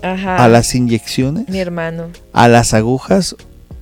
Ajá. 0.01 0.43
a 0.43 0.47
las 0.47 0.75
inyecciones, 0.75 1.49
Mi 1.49 1.59
hermano. 1.59 2.05
a 2.33 2.47
las 2.47 2.73
agujas 2.73 3.35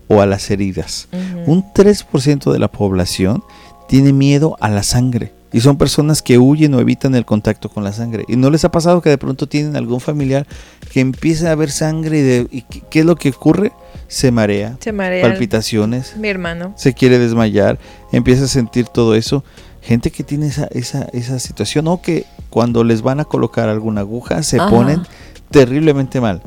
o 0.08 0.22
a 0.22 0.26
las 0.26 0.50
heridas. 0.50 1.08
Ujú. 1.12 1.52
Un 1.52 1.74
3% 1.74 2.52
de 2.52 2.60
la 2.60 2.68
población 2.70 3.44
tiene 3.88 4.14
miedo 4.14 4.58
a 4.60 4.70
la 4.70 4.84
sangre. 4.84 5.34
Y 5.54 5.62
son 5.62 5.78
personas 5.78 6.22
que 6.22 6.38
huyen 6.38 6.74
o 6.74 6.80
evitan 6.82 7.16
el 7.16 7.24
contacto 7.26 7.70
con 7.70 7.84
la 7.86 7.94
sangre. 7.94 8.26
¿Y 8.28 8.36
no 8.36 8.50
les 8.50 8.66
ha 8.66 8.70
pasado 8.72 9.02
que 9.02 9.10
de 9.10 9.18
pronto 9.18 9.48
tienen 9.48 9.78
algún 9.78 10.02
familiar 10.02 10.46
que 10.92 11.00
empieza 11.00 11.52
a 11.52 11.56
ver 11.56 11.72
sangre 11.72 12.20
y, 12.20 12.22
de- 12.22 12.48
y 12.52 12.62
qué, 12.64 12.82
qué 12.90 13.00
es 13.00 13.06
lo 13.06 13.16
que 13.16 13.30
ocurre? 13.30 13.72
Se 14.10 14.30
marea, 14.32 14.76
Se 14.82 14.92
marea. 14.92 15.22
palpitaciones, 15.24 16.16
Mi 16.18 16.28
hermano. 16.28 16.74
se 16.76 16.94
quiere 16.94 17.18
desmayar, 17.18 17.80
empieza 18.12 18.44
a 18.44 18.48
sentir 18.48 18.88
todo 18.88 19.16
eso. 19.16 19.44
Gente 19.88 20.12
que 20.12 20.24
tiene 20.24 20.48
esa, 20.48 20.68
esa, 20.72 21.04
esa 21.14 21.40
situación 21.40 21.88
o 21.88 22.02
que 22.02 22.26
cuando 22.50 22.84
les 22.84 23.02
van 23.02 23.22
a 23.22 23.26
colocar 23.26 23.70
alguna 23.70 24.02
aguja 24.02 24.44
se 24.44 24.60
Ajá. 24.60 24.70
ponen 24.70 25.04
terriblemente 25.50 26.20
mal, 26.20 26.42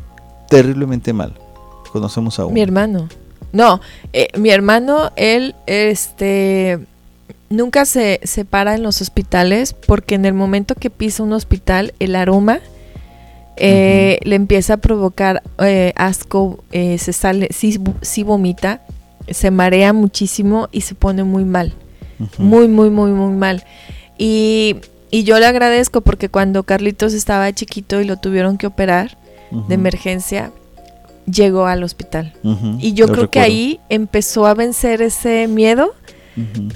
terriblemente 0.51 1.15
mal. 1.15 1.33
Conocemos 1.91 2.39
a 2.39 2.45
uno. 2.45 2.55
Mi 2.55 2.61
hermano. 2.61 3.09
No, 3.53 3.81
eh, 4.13 4.29
mi 4.37 4.51
hermano, 4.51 5.11
él, 5.17 5.55
este, 5.67 6.81
nunca 7.49 7.87
se, 7.87 8.21
se 8.25 8.45
para 8.45 8.75
en 8.75 8.83
los 8.83 9.01
hospitales 9.01 9.73
porque 9.73 10.17
en 10.17 10.27
el 10.27 10.35
momento 10.35 10.75
que 10.75 10.91
pisa 10.91 11.23
un 11.23 11.33
hospital, 11.33 11.95
el 11.99 12.17
aroma 12.17 12.61
eh, 13.63 14.19
le 14.23 14.37
empieza 14.37 14.75
a 14.75 14.77
provocar 14.79 15.43
eh, 15.59 15.93
asco, 15.97 16.65
eh, 16.73 16.97
se 16.99 17.13
sale, 17.13 17.49
sí, 17.51 17.79
sí 18.01 18.23
vomita, 18.23 18.81
se 19.29 19.51
marea 19.51 19.93
muchísimo 19.93 20.69
y 20.73 20.81
se 20.81 20.95
pone 20.95 21.25
muy 21.25 21.45
mal. 21.45 21.75
Muy, 22.39 22.69
muy, 22.69 22.91
muy, 22.91 23.11
muy 23.11 23.35
mal. 23.35 23.65
Y, 24.19 24.77
y 25.11 25.25
yo 25.25 25.39
le 25.39 25.47
agradezco 25.47 26.01
porque 26.03 26.29
cuando 26.29 26.63
Carlitos 26.63 27.15
estaba 27.15 27.53
chiquito 27.53 28.01
y 28.01 28.05
lo 28.05 28.17
tuvieron 28.17 28.59
que 28.59 28.67
operar 28.67 29.17
de 29.69 29.75
emergencia, 29.75 30.53
llegó 31.27 31.67
al 31.67 31.83
hospital. 31.83 32.33
Y 32.79 32.93
yo 32.93 33.07
Lo 33.07 33.13
creo 33.13 33.31
que 33.31 33.41
ahí 33.41 33.81
empezó 33.89 34.47
a 34.47 34.55
vencer 34.55 35.03
ese 35.03 35.49
miedo 35.49 35.95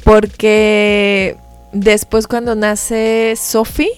porque 0.03 1.37
después 1.73 2.27
cuando 2.27 2.55
nace 2.55 3.35
Sophie, 3.37 3.91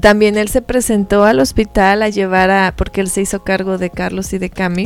también 0.00 0.38
él 0.38 0.48
se 0.48 0.62
presentó 0.62 1.24
al 1.24 1.40
hospital 1.40 2.02
a 2.02 2.08
llevar 2.08 2.50
a, 2.50 2.74
porque 2.74 3.02
él 3.02 3.08
se 3.08 3.20
hizo 3.20 3.44
cargo 3.44 3.76
de 3.76 3.90
Carlos 3.90 4.32
y 4.32 4.38
de 4.38 4.48
Cami, 4.48 4.84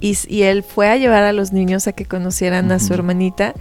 y, 0.00 0.16
y 0.28 0.42
él 0.42 0.62
fue 0.62 0.88
a 0.88 0.96
llevar 0.96 1.24
a 1.24 1.32
los 1.32 1.52
niños 1.52 1.88
a 1.88 1.92
que 1.92 2.04
conocieran 2.04 2.70
a 2.70 2.78
su 2.78 2.94
hermanita. 2.94 3.54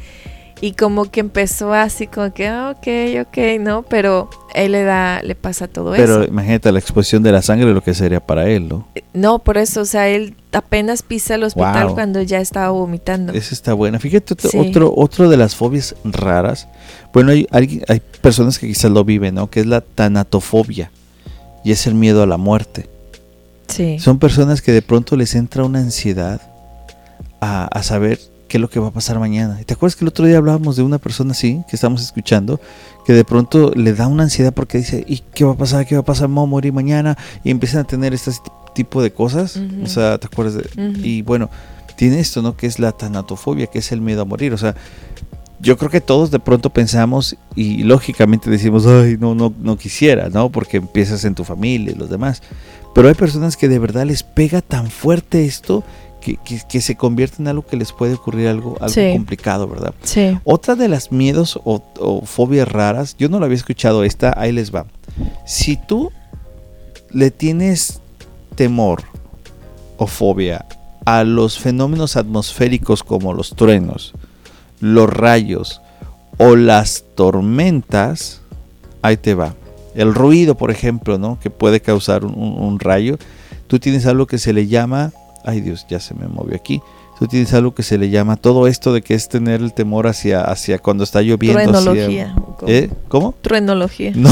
Y 0.62 0.74
como 0.74 1.06
que 1.06 1.20
empezó 1.22 1.74
así 1.74 2.08
como 2.08 2.34
que, 2.34 2.48
ah, 2.48 2.76
ok, 2.78 3.28
ok, 3.28 3.38
¿no? 3.62 3.84
Pero 3.84 4.30
él 4.54 4.74
le 4.74 4.84
da, 4.84 5.22
le 5.24 5.36
pasa 5.36 5.68
todo 5.68 5.96
eso. 5.96 6.04
Pero 6.04 6.26
imagínate 6.26 6.72
la 6.72 6.80
exposición 6.80 7.24
de 7.24 7.32
la 7.32 7.42
sangre, 7.42 7.74
lo 7.74 7.82
que 7.82 7.94
sería 7.94 8.20
para 8.20 8.50
él, 8.50 8.68
¿no? 8.68 8.88
No, 9.14 9.40
por 9.40 9.58
eso, 9.58 9.82
o 9.82 9.86
sea, 9.86 10.10
él 10.10 10.36
apenas 10.52 11.02
pisa 11.04 11.36
el 11.36 11.44
hospital 11.44 11.86
Wow. 11.88 11.94
cuando 11.96 12.22
ya 12.22 12.40
estaba 12.42 12.70
vomitando. 12.70 13.32
Esa 13.34 13.54
está 13.54 13.74
buena. 13.74 14.00
Fíjate, 14.00 14.34
otro, 14.34 14.50
Sí. 14.50 14.58
otro, 14.58 14.94
otro 14.96 15.30
de 15.30 15.38
las 15.38 15.56
fobias 15.56 15.96
raras. 16.04 16.68
Bueno, 17.14 17.32
hay, 17.32 17.48
alguien- 17.52 17.84
hay 17.88 18.02
personas 18.22 18.60
que 18.60 18.68
quizás 18.68 18.92
lo 18.92 19.04
viven, 19.06 19.36
¿no? 19.36 19.50
Que 19.50 19.62
es 19.62 19.66
la 19.66 19.82
tanatofobia. 19.82 20.92
Y 21.64 21.72
es 21.72 21.88
el 21.88 21.94
miedo 21.96 22.24
a 22.24 22.28
la 22.28 22.38
muerte. 22.38 22.90
Sí. 23.68 24.00
Son 24.00 24.18
personas 24.20 24.62
que 24.62 24.72
de 24.72 24.82
pronto 24.82 25.16
les 25.16 25.36
entra 25.36 25.64
una 25.64 25.80
ansiedad 25.80 26.42
a, 27.42 27.66
a 27.66 27.84
saber 27.84 28.20
qué 28.50 28.58
es 28.58 28.62
lo 28.62 28.70
que 28.70 28.82
va 28.82 28.88
a 28.88 28.92
pasar 28.92 29.18
mañana. 29.20 29.60
¿Y 29.62 29.64
¿Te 29.64 29.76
acuerdas 29.76 29.96
que 29.96 30.04
el 30.04 30.10
otro 30.10 30.26
día 30.26 30.38
hablábamos 30.38 30.76
de 30.76 30.84
una 30.84 30.98
persona 30.98 31.32
así, 31.32 31.62
que 31.70 31.78
estamos 31.78 32.02
escuchando, 32.02 32.60
que 33.06 33.14
de 33.14 33.24
pronto 33.24 33.72
le 33.74 33.94
da 33.94 34.08
una 34.08 34.24
ansiedad 34.24 34.54
porque 34.54 34.80
dice, 34.80 35.06
¿y 35.08 35.22
qué 35.34 35.46
va 35.46 35.54
a 35.54 35.58
pasar? 35.58 35.86
¿Qué 35.86 35.96
va 35.96 36.02
a 36.02 36.06
pasar? 36.06 36.28
¿Me 36.28 36.36
voy 36.36 36.44
a 36.44 36.48
morir 36.48 36.74
mañana? 36.74 37.18
Y 37.46 37.52
empiezan 37.52 37.82
a 37.82 37.84
tener 37.86 38.14
este 38.14 38.32
tipo 38.74 39.02
de 39.02 39.14
cosas. 39.14 39.56
Ujú. 39.56 39.84
O 39.84 39.88
sea, 39.88 40.18
¿te 40.18 40.28
acuerdas? 40.28 40.56
De. 40.56 40.70
Y 41.02 41.22
bueno, 41.22 41.50
tiene 41.96 42.20
esto, 42.20 42.42
¿no? 42.42 42.58
Que 42.58 42.68
es 42.68 42.80
la 42.80 42.92
tanatofobia, 42.92 43.68
que 43.68 43.80
es 43.80 43.92
el 43.94 44.02
miedo 44.02 44.24
a 44.24 44.26
morir. 44.26 44.54
O 44.54 44.58
sea, 44.58 44.76
yo 45.62 45.78
creo 45.78 45.92
que 45.92 46.02
todos 46.02 46.32
de 46.32 46.40
pronto 46.40 46.72
pensamos 46.72 47.36
y 47.56 47.84
lógicamente 47.84 48.50
decimos, 48.50 48.86
ay, 48.88 49.18
no, 49.20 49.36
no, 49.36 49.54
no 49.60 49.78
quisiera, 49.78 50.30
¿no? 50.30 50.50
Porque 50.50 50.78
empiezas 50.78 51.24
en 51.26 51.36
tu 51.36 51.44
familia 51.44 51.92
y 51.92 51.96
los 51.96 52.10
demás. 52.10 52.42
Pero 52.96 53.08
hay 53.08 53.14
personas 53.14 53.58
que 53.58 53.68
de 53.68 53.80
verdad 53.80 54.06
les 54.06 54.24
pega 54.24 54.62
tan 54.62 54.90
fuerte 54.90 55.46
esto 55.46 55.84
que, 56.38 56.58
que- 56.58 56.62
que 56.68 56.82
se 56.82 56.96
convierte 56.96 57.38
en 57.42 57.48
algo 57.48 57.66
que 57.66 57.78
les 57.78 57.92
puede 57.92 58.14
ocurrir 58.16 58.48
algo, 58.48 58.76
algo 58.80 58.94
Sí. 58.94 59.12
complicado, 59.14 59.68
¿verdad? 59.68 59.94
Sí. 60.04 60.38
Otra 60.44 60.76
de 60.76 60.88
las 60.88 61.12
miedos 61.12 61.60
o, 61.64 61.82
o 62.00 62.22
fobias 62.26 62.68
raras, 62.68 63.16
yo 63.18 63.30
no 63.30 63.40
la 63.40 63.46
había 63.46 63.58
escuchado 63.58 64.04
esta, 64.04 64.34
ahí 64.40 64.52
les 64.52 64.74
va. 64.74 64.86
Si 65.46 65.78
tú 65.78 66.12
le 67.12 67.32
tienes 67.32 68.02
temor 68.56 69.04
o 69.98 70.06
fobia 70.08 70.66
a 71.06 71.24
los 71.24 71.58
fenómenos 71.60 72.16
atmosféricos 72.18 73.04
como 73.04 73.34
los 73.34 73.56
truenos, 73.56 74.14
los 74.80 75.10
rayos 75.10 75.82
o 76.38 76.56
las 76.56 77.04
tormentas, 77.16 78.42
ahí 79.02 79.18
te 79.18 79.34
va. 79.34 79.56
El 79.96 80.14
ruido, 80.14 80.56
por 80.56 80.72
ejemplo, 80.72 81.18
¿no? 81.18 81.40
Que 81.40 81.50
puede 81.50 81.82
causar 81.82 82.24
un, 82.24 82.34
un- 82.36 82.62
un 82.62 82.80
rayo. 82.80 83.18
Tú 83.68 83.80
tienes 83.80 84.06
algo 84.06 84.28
que 84.28 84.38
se 84.38 84.54
le 84.54 84.68
llama, 84.68 85.12
ay 85.46 85.62
Dios, 85.62 85.86
ya 85.90 86.00
se 86.00 86.14
me 86.14 86.28
movió 86.28 86.56
aquí. 86.56 86.82
Tú 87.18 87.28
tienes 87.28 87.54
algo 87.54 87.74
que 87.76 87.84
se 87.84 87.98
le 87.98 88.10
llama 88.10 88.38
todo 88.38 88.66
esto 88.66 88.94
de 88.94 89.02
que 89.02 89.14
es 89.14 89.28
tener 89.28 89.60
el 89.62 89.74
temor 89.74 90.08
hacia, 90.08 90.42
hacia 90.44 90.80
cuando 90.80 91.04
está 91.04 91.22
lloviendo. 91.22 91.62
Truenología. 91.64 92.36
¿Eh? 92.66 92.90
¿Cómo? 93.10 93.34
Truenología. 93.42 94.14
No, 94.16 94.30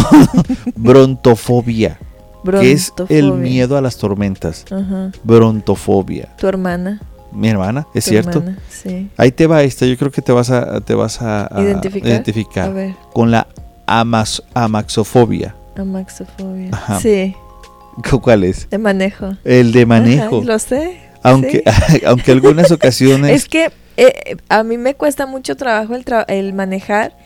brontofobia, 0.76 2.00
que 2.60 2.72
es 2.72 2.93
el 3.10 3.26
Brontofobia. 3.26 3.34
miedo 3.50 3.78
a 3.78 3.82
las 3.82 3.98
tormentas. 3.98 4.65
Ajá. 4.72 5.12
Brontofobia. 5.24 6.30
Tu 6.38 6.48
hermana. 6.48 7.02
Mi 7.34 7.50
hermana, 7.50 7.86
es 7.93 8.06
tu 8.06 8.12
cierto. 8.12 8.39
hermana, 8.39 8.58
Sí. 8.70 9.10
Ahí 9.17 9.32
te 9.32 9.48
va 9.48 9.62
esta, 9.63 9.86
yo 9.86 9.98
creo 9.98 10.12
que 10.12 10.22
te 10.22 10.32
vas 10.32 10.50
a, 10.50 10.80
te 10.82 10.96
vas 10.96 11.22
a, 11.22 11.46
a 11.56 11.62
¿Identificar? 11.62 12.10
identificar 12.10 12.70
A 12.70 12.74
ver. 12.74 12.96
con 13.13 13.32
la 13.32 13.48
amas- 13.86 14.41
amaxofobia. 14.54 15.54
Amaxofobia. 15.76 16.70
Ajá. 16.72 17.00
Sí. 17.02 17.36
¿Cuál 18.22 18.44
es? 18.44 18.70
De 18.70 18.78
manejo. 18.78 19.36
El 19.44 19.72
de 19.72 19.86
manejo. 19.86 20.38
Ajá, 20.38 20.46
lo 20.46 20.60
sé. 20.60 20.98
aunque, 21.24 21.64
sí. 21.90 22.02
aunque 22.06 22.32
algunas 22.32 22.72
ocasiones... 22.78 23.32
Es 23.32 23.48
que 23.48 23.72
eh, 23.98 24.38
a 24.50 24.64
mí 24.64 24.78
me 24.78 24.94
cuesta 24.94 25.26
mucho 25.26 25.56
trabajo 25.56 25.96
el, 25.96 26.06
tra- 26.06 26.26
el 26.28 26.54
manejar 26.54 27.18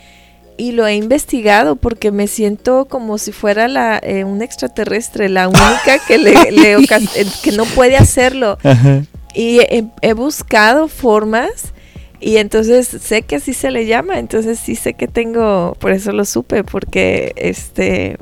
y 0.58 0.74
lo 0.74 0.86
he 0.88 0.96
investigado 0.96 1.76
porque 1.76 2.12
me 2.12 2.28
siento 2.28 2.86
como 2.86 3.18
si 3.18 3.32
fuera 3.32 3.68
la 3.68 4.00
eh, 4.04 4.24
un 4.24 4.42
extraterrestre, 4.42 5.28
la 5.28 5.48
única 5.48 6.00
que 6.08 6.18
le, 6.18 6.52
le 6.52 6.74
eh, 6.74 7.26
que 7.44 7.52
no 7.54 7.66
puede 7.66 7.98
hacerlo. 7.98 8.58
Ajá. 8.64 9.04
Y 9.34 9.60
he, 9.60 9.86
he 10.02 10.14
buscado 10.14 10.88
formas 10.88 11.74
y 12.20 12.38
entonces 12.38 12.88
sé 12.88 13.24
que 13.24 13.38
así 13.38 13.54
se 13.54 13.72
le 13.72 13.88
llama, 13.88 14.20
entonces 14.20 14.60
sí 14.60 14.76
sé 14.76 14.94
que 14.94 15.08
tengo, 15.08 15.76
por 15.80 15.92
eso 15.92 16.12
lo 16.12 16.24
supe, 16.26 16.64
porque 16.64 17.34
este 17.36 18.18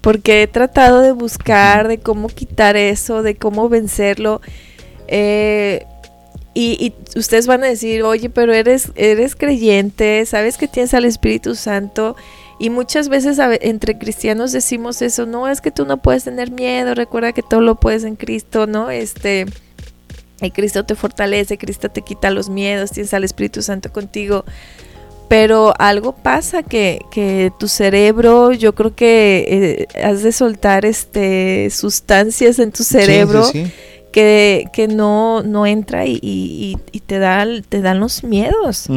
porque 0.00 0.42
he 0.42 0.46
tratado 0.46 1.00
de 1.00 1.12
buscar 1.12 1.88
de 1.88 1.98
cómo 1.98 2.28
quitar 2.28 2.76
eso, 2.76 3.22
de 3.22 3.36
cómo 3.36 3.68
vencerlo. 3.68 4.40
eh, 5.08 5.84
y, 6.54 6.92
y 7.14 7.18
ustedes 7.18 7.46
van 7.46 7.62
a 7.62 7.68
decir, 7.68 8.02
oye, 8.02 8.30
pero 8.30 8.52
eres, 8.52 8.90
eres 8.96 9.36
creyente, 9.36 10.26
sabes 10.26 10.58
que 10.58 10.66
tienes 10.66 10.92
al 10.92 11.04
Espíritu 11.04 11.54
Santo. 11.54 12.16
Y 12.58 12.70
muchas 12.70 13.08
veces 13.08 13.38
entre 13.60 13.96
cristianos 13.98 14.50
decimos 14.50 15.00
eso, 15.00 15.24
no, 15.26 15.46
es 15.46 15.60
que 15.60 15.70
tú 15.70 15.86
no 15.86 15.98
puedes 15.98 16.24
tener 16.24 16.50
miedo, 16.50 16.94
recuerda 16.96 17.32
que 17.32 17.42
todo 17.42 17.60
lo 17.60 17.76
puedes 17.76 18.02
en 18.02 18.16
Cristo, 18.16 18.66
¿no? 18.66 18.90
Este, 18.90 19.46
y 20.40 20.50
Cristo 20.50 20.84
te 20.84 20.96
fortalece, 20.96 21.58
Cristo 21.58 21.88
te 21.90 22.02
quita 22.02 22.30
los 22.30 22.48
miedos, 22.48 22.90
tienes 22.90 23.14
al 23.14 23.22
Espíritu 23.22 23.62
Santo 23.62 23.92
contigo. 23.92 24.44
Pero 25.28 25.74
algo 25.78 26.12
pasa 26.12 26.62
que, 26.62 27.00
que 27.10 27.52
tu 27.58 27.68
cerebro, 27.68 28.52
yo 28.52 28.74
creo 28.74 28.94
que 28.94 29.86
eh, 29.94 30.02
has 30.02 30.22
de 30.22 30.32
soltar 30.32 30.86
este 30.86 31.68
sustancias 31.70 32.58
en 32.58 32.72
tu 32.72 32.82
Sí, 32.82 32.94
sí, 32.94 33.00
cerebro 33.00 33.44
sí. 33.44 33.70
Que, 34.18 34.64
que 34.72 34.88
no, 34.88 35.42
no 35.44 35.64
entra 35.66 36.04
y, 36.06 36.18
y- 36.22 36.76
y 36.90 37.00
te, 37.00 37.18
da, 37.20 37.46
te 37.68 37.80
dan 37.80 38.00
los 38.00 38.24
miedos. 38.24 38.88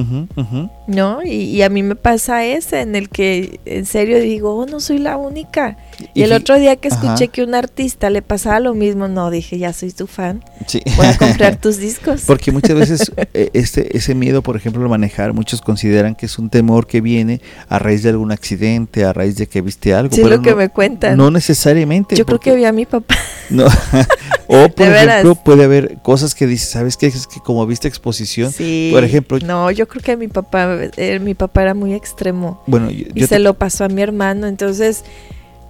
¿no? 0.87 1.21
Y, 1.23 1.29
y 1.29 1.61
a 1.61 1.69
mí 1.69 1.83
me 1.83 1.95
pasa 1.95 2.43
ese 2.43 2.81
en 2.81 2.95
el 2.95 3.09
que 3.09 3.59
en 3.65 3.85
serio 3.85 4.19
digo, 4.19 4.55
oh, 4.55 4.65
no 4.65 4.79
soy 4.79 4.97
la 4.97 5.17
única. 5.17 5.77
Y, 6.15 6.23
el 6.23 6.33
otro 6.33 6.57
día 6.57 6.75
que 6.77 6.87
escuché 6.87 7.25
Ajá. 7.25 7.27
que 7.27 7.43
un 7.43 7.53
artista 7.53 8.09
le 8.09 8.21
pasaba 8.23 8.59
lo 8.59 8.73
mismo, 8.73 9.07
no, 9.07 9.29
dije, 9.29 9.59
ya 9.59 9.71
soy 9.73 9.91
tu 9.91 10.07
fan, 10.07 10.43
Sí. 10.65 10.81
voy 10.97 11.05
a 11.05 11.15
comprar 11.17 11.55
tus 11.61 11.77
discos. 11.77 12.23
Porque 12.25 12.51
muchas 12.51 12.75
veces 12.75 13.11
eh, 13.35 13.51
este, 13.53 13.95
ese 13.95 14.15
miedo, 14.15 14.41
por 14.41 14.55
ejemplo, 14.55 14.81
al 14.81 14.89
manejar, 14.89 15.33
muchos 15.33 15.61
consideran 15.61 16.15
que 16.15 16.25
es 16.25 16.39
un 16.39 16.49
temor 16.49 16.87
que 16.87 16.99
viene 17.01 17.41
a 17.69 17.77
raíz 17.77 18.01
de 18.01 18.09
algún 18.09 18.31
accidente, 18.31 19.05
a 19.05 19.13
raíz 19.13 19.35
de 19.35 19.45
que 19.47 19.61
viste 19.61 19.93
algo. 19.93 20.15
Sí, 20.15 20.21
pero 20.23 20.37
lo 20.37 20.41
que 20.41 20.51
no, 20.51 20.57
me 20.57 20.69
cuentan. 20.69 21.15
no 21.15 21.29
necesariamente. 21.29 22.15
Yo 22.15 22.25
creo 22.25 22.39
que 22.39 22.55
vi 22.55 22.65
a 22.65 22.71
mi 22.71 22.85
papá. 22.87 23.15
No. 23.51 23.65
o 24.47 24.69
por 24.69 24.87
veras. 24.87 25.19
ejemplo, 25.19 25.35
puede 25.35 25.63
haber 25.65 25.97
cosas 26.01 26.33
que 26.35 26.47
dices, 26.47 26.69
¿sabes 26.69 26.97
qué? 26.97 27.07
Es 27.07 27.27
que 27.27 27.39
como 27.39 27.65
viste 27.67 27.87
exposición, 27.87 28.51
Sí. 28.51 28.89
por 28.93 29.03
ejemplo- 29.03 29.39
No, 29.45 29.69
yo 29.71 29.87
creo 29.87 30.01
que 30.03 30.17
mi 30.17 30.27
papá, 30.27 30.77
eh, 30.97 31.19
mi 31.19 31.33
papá 31.35 31.61
era 31.63 31.73
muy 31.73 31.93
extremo. 31.93 32.61
bueno, 32.67 32.89
yo, 32.89 33.05
y 33.13 33.19
yo 33.21 33.27
se 33.27 33.35
te- 33.35 33.39
lo 33.39 33.53
pasó 33.55 33.83
a 33.85 33.87
mi 33.89 34.01
hermano. 34.01 34.47
Entonces, 34.47 35.03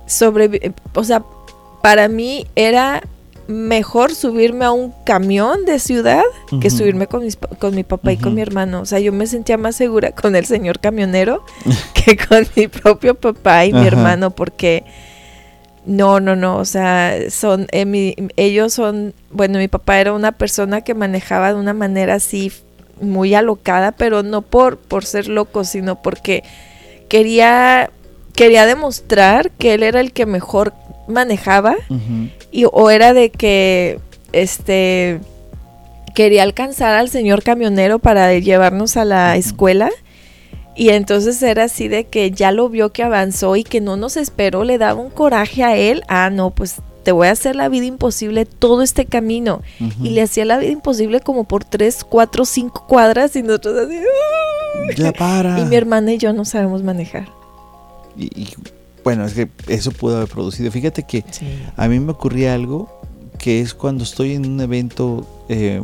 sobre, 0.05 0.73
o 0.93 1.03
sea, 1.03 1.23
para 1.81 2.07
mí 2.07 2.47
era 2.55 3.01
mejor 3.47 4.13
subirme 4.15 4.63
a 4.65 4.71
un 4.71 4.93
camión 5.05 5.65
de 5.65 5.79
ciudad 5.79 6.21
que 6.61 6.69
subirme 6.69 7.07
con, 7.07 7.23
mis 7.23 7.37
con 7.59 7.75
mi 7.75 7.83
papá 7.83 8.13
y 8.13 8.17
con 8.17 8.33
mi 8.33 8.41
hermano. 8.41 8.79
O 8.81 8.85
sea, 8.85 8.99
yo 8.99 9.11
me 9.11 9.27
sentía 9.27 9.57
más 9.57 9.75
segura 9.75 10.11
con 10.11 10.35
el 10.37 10.45
señor 10.45 10.79
camionero 10.79 11.43
que 11.93 12.15
con 12.17 12.45
mi 12.55 12.67
propio 12.67 13.15
papá 13.15 13.65
y 13.65 13.73
mi 13.73 13.85
hermano 13.85 14.31
porque 14.31 14.85
no, 15.85 16.19
no, 16.19 16.35
no, 16.35 16.57
o 16.57 16.65
sea, 16.65 17.17
son 17.29 17.67
eh, 17.71 17.85
mi- 17.85 18.15
ellos 18.37 18.73
son, 18.73 19.13
bueno, 19.31 19.57
mi 19.59 19.67
papá 19.67 19.99
era 19.99 20.13
una 20.13 20.31
persona 20.31 20.81
que 20.81 20.93
manejaba 20.93 21.53
de 21.53 21.59
una 21.59 21.73
manera 21.73 22.15
así 22.15 22.51
muy 23.01 23.33
alocada, 23.33 23.91
pero 23.91 24.21
no 24.23 24.41
por 24.43 24.77
por 24.77 25.05
ser 25.05 25.27
loco, 25.27 25.63
sino 25.63 26.01
porque 26.01 26.43
quería 27.09 27.89
quería 28.35 28.65
demostrar 28.65 29.51
que 29.51 29.73
él 29.73 29.83
era 29.83 29.99
el 29.99 30.13
que 30.13 30.25
mejor 30.25 30.73
manejaba 31.07 31.75
y 32.51 32.65
o 32.71 32.89
era 32.89 33.13
de 33.13 33.29
que 33.31 33.99
este 34.33 35.19
quería 36.13 36.43
alcanzar 36.43 36.93
al 36.93 37.09
señor 37.09 37.41
camionero 37.43 37.99
para 37.99 38.33
llevarnos 38.33 38.97
a 38.97 39.05
la 39.05 39.35
escuela 39.37 39.89
y 40.75 40.89
entonces 40.89 41.41
era 41.43 41.65
así 41.65 41.87
de 41.87 42.05
que 42.05 42.31
ya 42.31 42.51
lo 42.51 42.69
vio 42.69 42.91
que 42.91 43.03
avanzó 43.03 43.55
y 43.55 43.63
que 43.63 43.81
no 43.81 43.97
nos 43.97 44.17
esperó, 44.17 44.63
le 44.63 44.77
daba 44.77 45.01
un 45.01 45.09
coraje 45.09 45.63
a 45.63 45.75
él, 45.75 46.03
ah 46.07 46.29
no, 46.29 46.51
pues 46.51 46.77
te 47.03 47.11
voy 47.11 47.27
a 47.27 47.31
hacer 47.31 47.55
la 47.55 47.67
vida 47.67 47.85
imposible 47.85 48.45
todo 48.45 48.83
este 48.83 49.05
camino 49.05 49.61
y 50.01 50.11
le 50.11 50.21
hacía 50.21 50.45
la 50.45 50.59
vida 50.59 50.71
imposible 50.71 51.19
como 51.19 51.45
por 51.45 51.63
tres, 51.65 52.03
cuatro, 52.03 52.45
cinco 52.45 52.85
cuadras 52.87 53.35
y 53.35 53.41
nosotros 53.41 53.87
así. 53.87 53.99
Ya 54.95 55.11
para. 55.11 55.59
y 55.59 55.65
mi 55.65 55.75
hermana 55.75 56.13
y 56.13 56.17
yo 56.17 56.31
no 56.31 56.45
sabemos 56.45 56.83
manejar. 56.83 57.27
Y, 58.15 58.25
y, 58.39 58.49
bueno, 59.03 59.25
es 59.25 59.33
que 59.33 59.49
eso 59.67 59.91
pudo 59.91 60.17
haber 60.17 60.29
producido. 60.29 60.71
Fíjate 60.71 61.03
que 61.03 61.25
a 61.75 61.87
mí 61.87 61.99
me 61.99 62.11
ocurría 62.11 62.53
algo 62.53 63.01
que 63.39 63.61
es 63.61 63.73
cuando 63.73 64.03
estoy 64.03 64.33
en 64.33 64.45
un 64.45 64.61
evento 64.61 65.25
eh, 65.49 65.81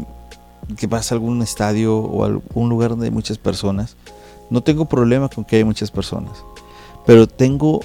que 0.78 0.88
vas 0.88 1.12
a 1.12 1.16
algún 1.16 1.42
estadio 1.42 1.98
o 1.98 2.24
algún 2.24 2.70
lugar 2.70 2.92
donde 2.92 3.06
hay 3.06 3.12
muchas 3.12 3.38
personas. 3.40 3.96
No 4.50 4.62
tengo 4.62 4.86
problema 4.86 5.30
con 5.30 5.44
que 5.44 5.58
haya 5.58 5.66
muchas 5.66 5.92
personas, 5.92 6.44
pero 7.06 7.28
tengo 7.28 7.82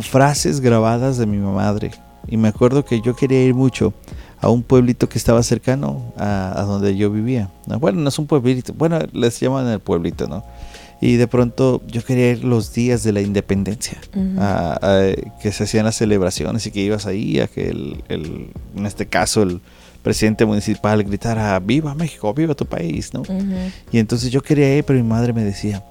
frases 0.00 0.60
grabadas 0.60 1.18
de 1.18 1.26
mi 1.26 1.38
madre. 1.38 1.90
Y 2.26 2.36
me 2.36 2.48
acuerdo 2.48 2.84
que 2.84 3.00
yo 3.00 3.16
quería 3.16 3.42
ir 3.44 3.54
mucho 3.54 3.94
a 4.40 4.50
un 4.50 4.62
pueblito 4.62 5.08
que 5.08 5.18
estaba 5.18 5.42
cercano 5.42 6.12
a, 6.16 6.60
a 6.60 6.62
donde 6.64 6.96
yo 6.96 7.10
vivía. 7.10 7.50
No, 7.66 7.78
Bueno, 7.78 8.00
no 8.00 8.08
es 8.08 8.18
un 8.18 8.26
pueblito, 8.26 8.72
bueno, 8.74 8.98
les 9.12 9.40
llaman 9.40 9.66
el 9.68 9.80
pueblito, 9.80 10.28
¿no? 10.28 10.44
Y 11.00 11.14
de 11.16 11.28
pronto 11.28 11.80
yo 11.86 12.04
quería 12.04 12.32
ir 12.32 12.44
los 12.44 12.74
días 12.74 13.04
de 13.04 13.12
la 13.12 13.20
independencia, 13.20 13.98
que 15.40 15.52
se 15.52 15.64
hacían 15.64 15.84
las 15.84 15.96
celebraciones 15.96 16.66
y 16.66 16.72
que 16.72 16.80
ibas 16.80 17.06
ahí 17.06 17.38
a 17.38 17.46
que 17.46 17.68
el, 17.68 18.02
el 18.08 18.50
en 18.76 18.84
este 18.86 19.06
caso 19.06 19.42
el 19.42 19.60
presidente 20.02 20.44
municipal 20.44 21.02
gritara, 21.04 21.58
viva 21.60 21.94
México, 21.94 22.34
viva 22.34 22.54
tu 22.54 22.66
país, 22.66 23.14
¿no? 23.14 23.22
Y 23.92 23.98
entonces 23.98 24.30
yo 24.32 24.42
quería 24.42 24.76
ir, 24.76 24.84
pero 24.84 24.98
mi 24.98 25.08
madre 25.08 25.32
me 25.32 25.44
decía, 25.44 25.84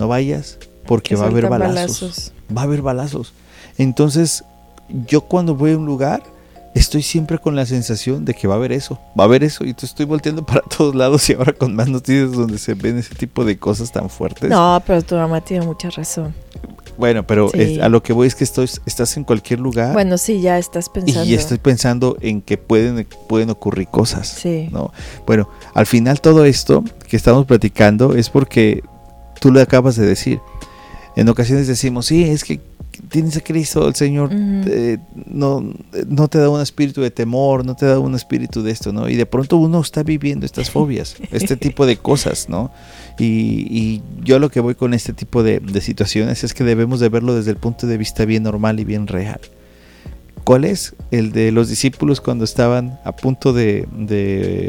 no 0.00 0.08
vayas 0.08 0.58
porque 0.86 1.14
va 1.14 1.26
a 1.26 1.28
haber 1.28 1.48
balazos. 1.48 2.32
Va 2.56 2.62
a 2.62 2.64
haber 2.64 2.82
balazos. 2.82 3.32
Entonces 3.78 4.42
yo 5.06 5.20
cuando 5.20 5.54
voy 5.54 5.72
a 5.72 5.78
un 5.78 5.86
lugar, 5.86 6.22
estoy 6.74 7.02
siempre 7.02 7.38
con 7.38 7.54
la 7.54 7.66
sensación 7.66 8.24
de 8.24 8.34
que 8.34 8.48
va 8.48 8.54
a 8.54 8.56
haber 8.56 8.72
eso, 8.72 8.98
va 9.18 9.24
a 9.24 9.26
haber 9.26 9.44
eso, 9.44 9.64
y 9.64 9.74
te 9.74 9.86
estoy 9.86 10.06
volteando 10.06 10.44
para 10.44 10.62
todos 10.76 10.94
lados 10.94 11.28
y 11.30 11.34
ahora 11.34 11.52
con 11.52 11.76
más 11.76 11.88
noticias 11.88 12.32
donde 12.32 12.58
se 12.58 12.74
ven 12.74 12.98
ese 12.98 13.14
tipo 13.14 13.44
de 13.44 13.58
cosas 13.58 13.92
tan 13.92 14.10
fuertes. 14.10 14.50
No, 14.50 14.82
pero 14.86 15.02
tu 15.02 15.14
mamá 15.14 15.40
tiene 15.40 15.64
mucha 15.64 15.90
razón. 15.90 16.34
Bueno, 16.96 17.26
pero 17.26 17.50
a 17.82 17.88
lo 17.88 18.02
que 18.02 18.12
voy 18.12 18.26
es 18.26 18.34
que 18.34 18.44
estoy, 18.44 18.68
estás 18.84 19.16
en 19.16 19.24
cualquier 19.24 19.58
lugar. 19.58 19.94
Bueno, 19.94 20.18
sí, 20.18 20.40
ya 20.40 20.58
estás 20.58 20.90
pensando. 20.90 21.24
Y 21.24 21.32
estoy 21.32 21.56
pensando 21.56 22.18
en 22.20 22.42
que 22.42 22.58
pueden, 22.58 23.06
pueden 23.26 23.48
ocurrir 23.48 23.88
cosas. 23.88 24.28
Sí. 24.28 24.68
¿no? 24.70 24.92
Bueno, 25.26 25.48
al 25.72 25.86
final 25.86 26.20
todo 26.20 26.44
esto 26.44 26.84
que 27.08 27.16
estamos 27.16 27.46
platicando 27.46 28.14
es 28.14 28.28
porque 28.28 28.82
tú 29.40 29.50
lo 29.50 29.60
acabas 29.60 29.96
de 29.96 30.06
decir. 30.06 30.40
En 31.16 31.28
ocasiones 31.28 31.66
decimos, 31.66 32.06
sí, 32.06 32.24
es 32.24 32.44
que 32.44 32.60
tienes 33.08 33.36
a 33.36 33.40
Cristo, 33.40 33.88
el 33.88 33.94
Señor 33.94 34.30
no, 34.32 35.74
no 36.06 36.28
te 36.28 36.38
da 36.38 36.48
un 36.48 36.60
espíritu 36.60 37.00
de 37.00 37.10
temor, 37.10 37.64
no 37.64 37.74
te 37.74 37.86
da 37.86 37.98
un 37.98 38.14
espíritu 38.14 38.62
de 38.62 38.70
esto, 38.70 38.92
¿no? 38.92 39.08
Y 39.08 39.16
de 39.16 39.26
pronto 39.26 39.56
uno 39.56 39.80
está 39.80 40.02
viviendo 40.02 40.46
estas 40.46 40.70
fobias, 40.72 41.16
este 41.32 41.56
tipo 41.56 41.86
de 41.86 41.96
cosas, 41.96 42.48
¿no? 42.48 42.70
Y, 43.18 44.02
yo 44.22 44.38
lo 44.38 44.50
que 44.50 44.60
voy 44.60 44.74
con 44.74 44.94
este 44.94 45.12
tipo 45.12 45.42
de, 45.42 45.60
de 45.60 45.80
situaciones 45.80 46.44
es 46.44 46.54
que 46.54 46.62
debemos 46.62 47.00
de 47.00 47.08
verlo 47.08 47.34
desde 47.34 47.50
el 47.50 47.56
punto 47.56 47.86
de 47.86 47.96
vista 47.96 48.24
bien 48.24 48.42
normal 48.42 48.78
y 48.80 48.84
bien 48.84 49.06
real. 49.06 49.40
¿Cuál 50.44 50.64
es? 50.64 50.94
El 51.10 51.32
de 51.32 51.52
los 51.52 51.68
discípulos 51.68 52.20
cuando 52.20 52.44
estaban 52.44 52.98
a 53.04 53.12
punto 53.12 53.52
de, 53.52 53.86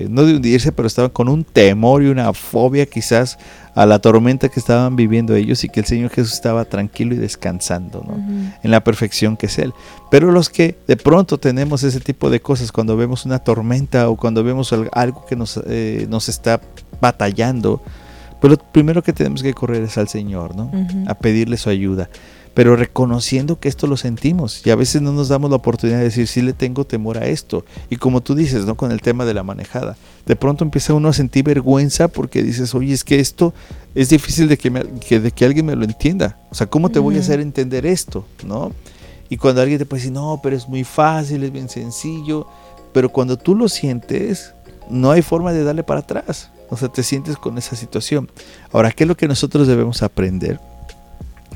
no 0.09 0.25
de 0.25 0.35
hundirse, 0.35 0.71
pero 0.71 0.87
estaban 0.87 1.11
con 1.11 1.29
un 1.29 1.43
temor 1.43 2.03
y 2.03 2.07
una 2.07 2.33
fobia 2.33 2.85
quizás 2.85 3.37
a 3.73 3.85
la 3.85 3.99
tormenta 3.99 4.49
que 4.49 4.59
estaban 4.59 4.95
viviendo 4.95 5.33
ellos 5.33 5.63
y 5.63 5.69
que 5.69 5.79
el 5.79 5.85
Señor 5.85 6.11
Jesús 6.11 6.33
estaba 6.33 6.65
tranquilo 6.65 7.15
y 7.15 7.17
descansando 7.17 8.03
¿no? 8.05 8.17
en 8.61 8.71
la 8.71 8.83
perfección 8.83 9.37
que 9.37 9.45
es 9.45 9.57
Él. 9.59 9.73
Pero 10.09 10.31
los 10.31 10.49
que 10.49 10.77
de 10.87 10.97
pronto 10.97 11.37
tenemos 11.37 11.83
ese 11.83 11.99
tipo 11.99 12.29
de 12.29 12.41
cosas, 12.41 12.71
cuando 12.71 12.97
vemos 12.97 13.25
una 13.25 13.39
tormenta 13.39 14.09
o 14.09 14.17
cuando 14.17 14.43
vemos 14.43 14.73
algo 14.91 15.25
que 15.25 15.35
nos, 15.35 15.59
eh, 15.67 16.05
nos 16.09 16.27
está 16.27 16.59
batallando, 16.99 17.81
pues 18.41 18.51
lo 18.51 18.57
primero 18.57 19.01
que 19.01 19.13
tenemos 19.13 19.41
que 19.41 19.53
correr 19.53 19.83
es 19.83 19.97
al 19.97 20.09
Señor, 20.09 20.55
¿no? 20.55 20.71
A 21.07 21.13
pedirle 21.15 21.57
su 21.57 21.69
ayuda 21.69 22.09
pero 22.53 22.75
reconociendo 22.75 23.59
que 23.59 23.69
esto 23.69 23.87
lo 23.87 23.95
sentimos 23.95 24.65
y 24.65 24.71
a 24.71 24.75
veces 24.75 25.01
no 25.01 25.13
nos 25.13 25.29
damos 25.29 25.49
la 25.49 25.55
oportunidad 25.55 25.99
de 25.99 26.05
decir, 26.05 26.27
sí 26.27 26.41
le 26.41 26.53
tengo 26.53 26.85
temor 26.85 27.17
a 27.17 27.27
esto. 27.27 27.65
Y 27.89 27.95
como 27.95 28.21
tú 28.21 28.35
dices, 28.35 28.65
¿no? 28.65 28.75
Con 28.75 28.91
el 28.91 29.01
tema 29.01 29.25
de 29.25 29.33
la 29.33 29.43
manejada, 29.43 29.95
de 30.25 30.35
pronto 30.35 30.63
empieza 30.63 30.93
uno 30.93 31.09
a 31.09 31.13
sentir 31.13 31.45
vergüenza 31.45 32.09
porque 32.09 32.43
dices, 32.43 32.75
oye, 32.75 32.93
es 32.93 33.03
que 33.03 33.19
esto 33.19 33.53
es 33.95 34.09
difícil 34.09 34.47
de 34.47 34.57
que, 34.57 34.69
de 35.19 35.31
que 35.31 35.45
alguien 35.45 35.65
me 35.65 35.75
lo 35.75 35.85
entienda. 35.85 36.37
O 36.49 36.55
sea, 36.55 36.67
¿cómo 36.67 36.89
te 36.89 36.99
voy 36.99 37.17
a 37.17 37.21
hacer 37.21 37.39
entender 37.39 37.85
esto? 37.85 38.25
¿No? 38.45 38.71
Y 39.29 39.37
cuando 39.37 39.61
alguien 39.61 39.79
te 39.79 39.85
puede 39.85 40.01
decir, 40.01 40.13
no, 40.13 40.41
pero 40.43 40.55
es 40.57 40.67
muy 40.67 40.83
fácil, 40.83 41.43
es 41.43 41.53
bien 41.53 41.69
sencillo, 41.69 42.47
pero 42.91 43.09
cuando 43.09 43.37
tú 43.37 43.55
lo 43.55 43.69
sientes, 43.69 44.53
no 44.89 45.11
hay 45.11 45.21
forma 45.21 45.53
de 45.53 45.63
darle 45.63 45.83
para 45.83 46.01
atrás. 46.01 46.51
O 46.69 46.77
sea, 46.77 46.89
te 46.89 47.03
sientes 47.03 47.37
con 47.37 47.57
esa 47.57 47.75
situación. 47.75 48.29
Ahora, 48.71 48.91
¿qué 48.91 49.05
es 49.05 49.07
lo 49.07 49.15
que 49.15 49.27
nosotros 49.27 49.67
debemos 49.67 50.03
aprender? 50.03 50.59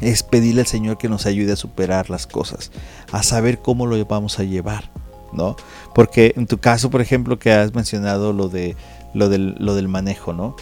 Es 0.01 0.23
pedirle 0.23 0.61
al 0.61 0.67
Señor 0.67 0.97
que 0.97 1.09
nos 1.09 1.25
ayude 1.25 1.53
a 1.53 1.57
superar 1.57 2.09
las 2.09 2.27
cosas, 2.27 2.71
a 3.11 3.23
saber 3.23 3.59
cómo 3.59 3.85
lo 3.85 4.03
vamos 4.05 4.39
a 4.39 4.43
llevar, 4.43 4.91
¿no? 5.31 5.55
Porque 5.93 6.33
en 6.35 6.47
tu 6.47 6.57
caso, 6.57 6.89
por 6.89 7.01
ejemplo, 7.01 7.39
que 7.39 7.51
has 7.51 7.73
mencionado 7.73 8.33
lo 8.33 8.49
de 8.49 8.75
lo 9.13 9.29
del, 9.29 9.55
lo 9.59 9.75
del 9.75 9.87
manejo, 9.87 10.33
¿no? 10.33 10.55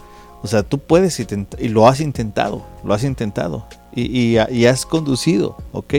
O 0.43 0.47
sea, 0.47 0.61
tú 0.63 0.79
puedes 0.79 1.19
y 1.19 1.69
lo 1.69 1.87
has 1.87 2.01
intentado, 2.01 2.65
lo 2.83 2.93
has 2.93 3.03
intentado 3.03 3.65
y, 3.95 4.37
y 4.37 4.65
has 4.65 4.85
conducido, 4.85 5.57
¿ok? 5.71 5.93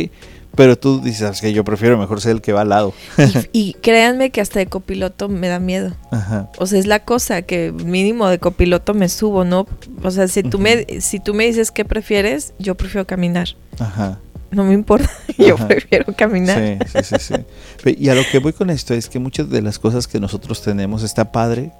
Pero 0.56 0.76
tú 0.78 1.00
dices 1.00 1.40
que 1.40 1.52
yo 1.52 1.64
prefiero 1.64 1.98
mejor 1.98 2.20
ser 2.20 2.32
el 2.32 2.40
que 2.40 2.52
va 2.52 2.62
al 2.62 2.68
lado. 2.68 2.94
y, 3.52 3.74
créanme 3.74 4.30
que 4.30 4.40
hasta 4.40 4.58
de 4.58 4.66
copiloto 4.66 5.28
me 5.28 5.48
da 5.48 5.58
miedo. 5.58 5.94
Ajá. 6.10 6.50
O 6.58 6.66
sea, 6.66 6.78
es 6.78 6.86
la 6.86 7.00
cosa 7.00 7.42
que 7.42 7.72
mínimo 7.72 8.28
de 8.28 8.38
copiloto 8.38 8.94
me 8.94 9.08
subo, 9.08 9.44
¿no? 9.44 9.66
O 10.02 10.10
sea, 10.10 10.28
si 10.28 10.42
tú, 10.42 10.58
me, 10.58 11.00
si 11.00 11.20
tú 11.20 11.34
me 11.34 11.46
dices 11.46 11.70
qué 11.70 11.84
prefieres, 11.84 12.54
yo 12.58 12.74
prefiero 12.74 13.06
caminar. 13.06 13.48
Ajá. 13.78 14.18
No 14.50 14.64
me 14.64 14.74
importa, 14.74 15.10
yo 15.38 15.56
prefiero 15.56 16.14
caminar. 16.16 16.78
Sí, 16.86 17.02
sí, 17.02 17.16
sí, 17.18 17.34
sí. 17.84 17.96
Y 17.98 18.08
a 18.08 18.14
lo 18.14 18.22
que 18.30 18.38
voy 18.38 18.52
con 18.52 18.70
esto 18.70 18.94
es 18.94 19.08
que 19.08 19.18
muchas 19.18 19.50
de 19.50 19.60
las 19.62 19.78
cosas 19.78 20.06
que 20.06 20.20
nosotros 20.20 20.62
tenemos 20.62 21.02
está 21.02 21.32
padre, 21.32 21.72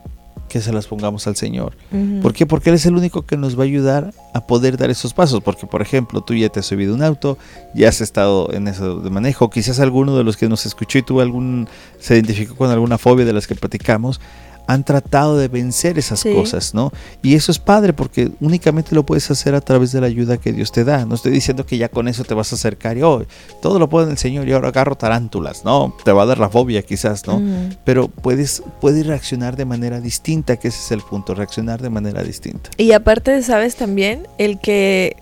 que 0.48 0.61
se 0.61 0.72
las 0.72 0.87
pongamos 0.87 1.26
al 1.26 1.37
Señor. 1.37 1.76
¿Por 2.22 2.33
qué? 2.33 2.46
Porque 2.46 2.70
Él 2.70 2.76
es 2.76 2.87
el 2.87 2.94
único 2.94 3.22
que 3.22 3.37
nos 3.37 3.59
va 3.59 3.62
a 3.62 3.66
ayudar 3.66 4.12
a 4.35 4.46
poder 4.46 4.76
dar 4.76 4.90
esos 4.90 5.14
pasos. 5.14 5.42
Porque, 5.42 5.66
por 5.66 5.83
ejemplo, 5.83 6.22
tú 6.22 6.35
ya 6.35 6.48
te 6.48 6.61
has 6.61 6.66
subido 6.66 6.94
un 6.94 7.02
auto, 7.02 7.38
ya 7.74 7.88
has 7.88 8.00
estado 8.00 8.52
en 8.52 8.68
eso 8.68 9.00
de 9.00 9.11
manejo. 9.11 9.50
Quizás 9.50 9.80
alguno 9.80 10.16
de 10.16 10.24
los 10.24 10.37
que 10.37 10.48
nos 10.48 10.66
escuchó 10.66 10.98
y 10.98 11.02
tuvo 11.02 11.20
algún, 11.20 11.68
se 11.98 12.14
identificó 12.14 12.54
con 12.57 12.70
alguna 12.70 12.98
fobia 12.98 13.24
de 13.24 13.33
las 13.33 13.46
que 13.46 13.54
platicamos 13.54 14.20
han 14.66 14.85
tratado 14.85 15.37
de 15.37 15.48
vencer 15.48 15.98
esas 15.98 16.22
cosas, 16.22 16.74
¿no? 16.74 16.92
Y 17.22 17.35
eso 17.35 17.53
es 17.53 17.59
padre 17.59 17.92
porque 17.92 18.31
únicamente 18.40 18.94
lo 18.94 19.05
puedes 19.05 19.31
hacer 19.31 19.55
a 19.55 19.61
través 19.61 19.92
de 19.92 20.00
la 20.00 20.07
ayuda 20.07 20.38
que 20.38 20.53
Dios 20.53 20.72
te 20.72 20.85
da. 20.85 21.05
No 21.05 21.14
estoy 21.14 21.33
diciendo 21.33 21.66
que 21.66 21.77
ya 21.77 21.88
con 21.88 22.09
eso 22.09 22.24
te 22.24 22.35
vas 22.35 22.53
a 22.53 22.57
acercar 22.57 22.96
y 22.96 23.03
oh, 23.03 23.24
todo 23.61 23.79
lo 23.79 23.88
puede 23.88 24.11
el 24.11 24.18
Señor 24.18 24.48
y 24.48 24.53
ahora 24.53 24.68
agarro 24.68 24.96
tarántulas, 24.96 25.64
¿no? 25.64 25.94
Te 26.05 26.12
va 26.12 26.22
a 26.22 26.27
dar 26.27 26.38
la 26.38 26.48
fobia 26.48 26.83
quizás, 26.83 27.27
¿no? 27.27 27.42
Pero 27.85 28.09
puedes, 28.09 28.62
puedes 28.81 29.07
reaccionar 29.07 29.57
de 29.57 29.64
manera 29.64 30.00
distinta, 30.00 30.57
que 30.57 30.68
ese 30.68 30.79
es 30.79 30.92
el 30.92 31.00
punto, 31.00 31.35
reaccionar 31.35 31.83
de 31.83 31.90
manera 31.90 32.22
distinta. 32.22 32.70
Y 32.77 32.92
aparte, 32.92 33.42
sabes 33.42 33.77
también, 33.77 34.27
el 34.38 34.59
que 34.61 35.16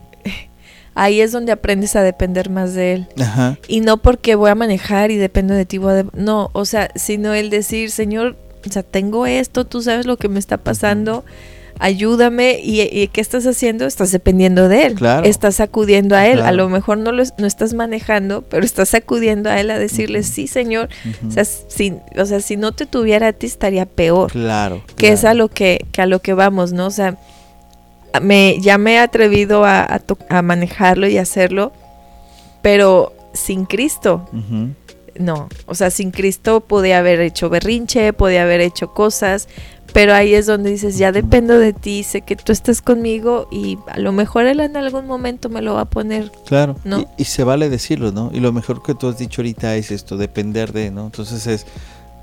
ahí 0.94 1.20
es 1.20 1.32
donde 1.32 1.52
aprendes 1.52 1.96
a 1.96 2.02
depender 2.02 2.50
más 2.50 2.74
de 2.74 2.94
él. 2.94 3.08
Ajá. 3.20 3.58
Y 3.68 3.80
no 3.80 3.96
porque 3.96 4.34
voy 4.34 4.50
a 4.50 4.54
manejar 4.54 5.10
y 5.10 5.16
dependo 5.16 5.54
de 5.54 5.64
ti, 5.64 5.78
voy 5.78 6.04
no, 6.14 6.50
o 6.52 6.64
sea, 6.64 6.90
sino 6.94 7.34
el 7.34 7.50
decir, 7.50 7.90
Señor, 7.90 8.36
o 8.68 8.72
sea, 8.72 8.82
tengo 8.82 9.26
esto, 9.26 9.64
tú 9.64 9.82
sabes 9.82 10.06
lo 10.06 10.16
que 10.16 10.28
me 10.28 10.38
está 10.38 10.58
pasando, 10.58 11.24
ayúdame. 11.78 12.60
¿Y, 12.62 13.08
qué 13.08 13.20
estás 13.20 13.46
haciendo? 13.46 13.86
Estás 13.86 14.12
dependiendo 14.12 14.68
de 14.68 14.86
él. 14.86 14.96
Estás 15.24 15.60
acudiendo 15.60 16.16
a 16.16 16.26
él. 16.26 16.40
A 16.40 16.52
lo 16.52 16.68
mejor 16.68 16.98
no 16.98 17.12
lo 17.12 17.22
no 17.38 17.46
estás 17.46 17.74
manejando, 17.74 18.42
pero 18.42 18.64
estás 18.64 18.94
acudiendo 18.94 19.50
a 19.50 19.60
él 19.60 19.70
a 19.70 19.78
decirle, 19.78 20.22
sí, 20.22 20.46
Señor. 20.46 20.88
o, 21.26 21.30
sea, 21.30 21.44
si, 21.44 21.94
o 22.16 22.24
sea, 22.24 22.40
si 22.40 22.56
no 22.56 22.72
te 22.72 22.86
tuviera 22.86 23.28
a 23.28 23.32
ti, 23.32 23.46
estaría 23.46 23.86
peor. 23.86 24.32
Claro. 24.32 24.82
Que 24.96 25.12
es 25.12 25.24
a 25.24 25.34
lo 25.34 25.48
que, 25.48 25.84
a 25.98 26.06
lo 26.06 26.20
que 26.20 26.34
vamos, 26.34 26.72
¿no? 26.72 26.86
O 26.86 26.90
sea, 26.90 27.18
me, 28.20 28.58
ya 28.60 28.78
me 28.78 28.94
he 28.94 28.98
atrevido 28.98 29.64
a, 29.64 30.00
a, 30.28 30.42
manejarlo 30.42 31.08
y 31.08 31.18
hacerlo, 31.18 31.72
pero 32.60 33.12
sin 33.32 33.64
Cristo 33.64 34.28
no, 35.18 35.48
o 35.66 35.74
sea, 35.74 35.90
sin 35.90 36.10
Cristo 36.10 36.60
podía 36.60 36.98
haber 36.98 37.20
hecho 37.20 37.48
berrinche, 37.48 38.12
podía 38.12 38.42
haber 38.42 38.60
hecho 38.60 38.92
cosas, 38.92 39.48
pero 39.92 40.14
ahí 40.14 40.34
es 40.34 40.46
donde 40.46 40.70
dices, 40.70 40.96
ya 40.96 41.12
dependo 41.12 41.58
de 41.58 41.72
ti, 41.72 42.02
sé 42.02 42.22
que 42.22 42.36
tú 42.36 42.52
estás 42.52 42.80
conmigo 42.80 43.48
y 43.50 43.78
a 43.88 43.98
lo 43.98 44.12
mejor 44.12 44.46
él 44.46 44.60
en 44.60 44.76
algún 44.76 45.06
momento 45.06 45.48
me 45.48 45.60
lo 45.60 45.74
va 45.74 45.82
a 45.82 45.84
poner. 45.86 46.32
Claro, 46.46 46.76
¿no? 46.84 47.04
y, 47.18 47.24
se 47.24 47.44
vale 47.44 47.68
decirlo, 47.68 48.12
¿no? 48.12 48.30
Y 48.32 48.40
lo 48.40 48.52
mejor 48.52 48.82
que 48.82 48.94
tú 48.94 49.08
has 49.08 49.18
dicho 49.18 49.42
ahorita 49.42 49.76
es 49.76 49.90
esto, 49.90 50.16
depender 50.16 50.72
de, 50.72 50.90
¿no? 50.90 51.06
Entonces 51.06 51.46
es, 51.46 51.66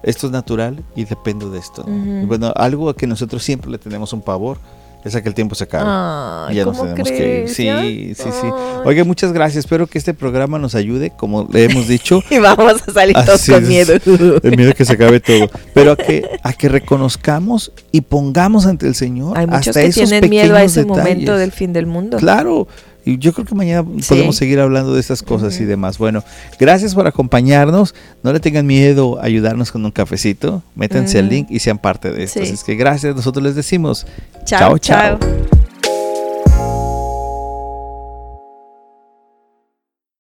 esto 0.04 0.28
es 0.28 0.34
natural 0.34 0.84
y 0.95 1.06
dependo 1.06 1.52
de 1.52 1.60
esto. 1.60 1.84
bueno, 1.84 2.52
algo 2.56 2.89
a 2.89 2.95
que 2.95 3.06
nosotros 3.06 3.43
siempre 3.43 3.69
le 3.69 3.78
tenemos 3.78 4.13
un 4.13 4.21
pavor 4.21 4.58
es 5.03 5.15
a 5.15 5.21
que 5.21 5.29
el 5.29 5.35
tiempo 5.35 5.55
se 5.55 5.63
acabe. 5.63 6.53
y 6.53 6.57
ya 6.57 6.65
nos 6.65 6.77
tenemos 6.77 7.09
que 7.09 7.43
ir. 7.43 7.49
Sí, 7.49 8.13
sí, 8.15 8.29
sí. 8.41 8.47
Oiga, 8.83 9.03
muchas 9.03 9.31
gracias. 9.31 9.65
Espero 9.65 9.88
que 9.88 9.97
este 9.97 10.13
programa 10.13 10.59
nos 10.59 10.75
ayude, 10.75 11.12
como 11.12 11.47
le 11.51 11.65
hemos 11.65 11.88
dicho. 11.88 12.21
y 12.29 12.38
vamos 12.38 12.83
a 12.85 12.91
salir 12.91 13.15
todos 13.25 13.45
con 13.45 13.67
miedo. 13.67 13.93
El 14.43 14.57
miedo 14.57 14.73
que 14.73 14.85
se 14.85 14.93
acabe 14.93 15.19
todo. 15.19 15.49
Pero 15.73 15.93
a 15.93 15.95
que, 15.95 16.27
a 16.43 16.53
que 16.53 16.67
reconozcamos 16.67 17.71
y 17.91 18.01
pongamos 18.01 18.65
ante 18.65 18.88
el 18.88 18.95
Señor. 18.95 19.38
Hay 19.38 19.47
muchos 19.47 19.75
que 19.75 19.89
tienen 19.89 20.29
miedo 20.29 20.55
a 20.55 20.63
ese 20.63 20.85
momento 20.85 21.38
del 21.38 21.51
fin 21.51 21.73
del 21.73 21.85
mundo. 21.85 22.17
Claro. 22.17 22.67
Y 23.10 23.17
yo 23.17 23.34
creo 23.34 23.45
que 23.45 23.56
mañana 23.56 23.84
podemos 24.08 24.36
seguir 24.36 24.60
hablando 24.60 24.93
de 24.93 25.00
estas 25.00 25.24
cosas 25.24 25.60
y 25.60 25.65
demás. 25.65 25.98
Bueno, 25.98 26.24
gracias 26.60 26.93
por 26.93 27.08
acompañarnos. 27.08 27.95
No 28.24 28.32
le 28.32 28.39
tengan 28.39 28.67
miedo 28.67 29.19
a 29.19 29.26
ayudarnos 29.26 29.72
con 29.72 29.84
un 29.84 29.91
cafecito. 29.91 30.62
Métanse 30.76 31.19
al 31.19 31.30
link 31.30 31.48
y 31.50 31.60
sean 31.60 31.78
parte 31.78 32.12
de 32.12 32.24
esto. 32.24 32.41
Así 32.41 32.54
es 32.54 32.63
que 32.63 32.76
gracias. 32.76 33.15
Nosotros 33.15 33.43
les 33.43 33.56
decimos 33.56 34.06
chao. 34.45 34.78
chao. 34.78 35.17
chao. 35.17 35.59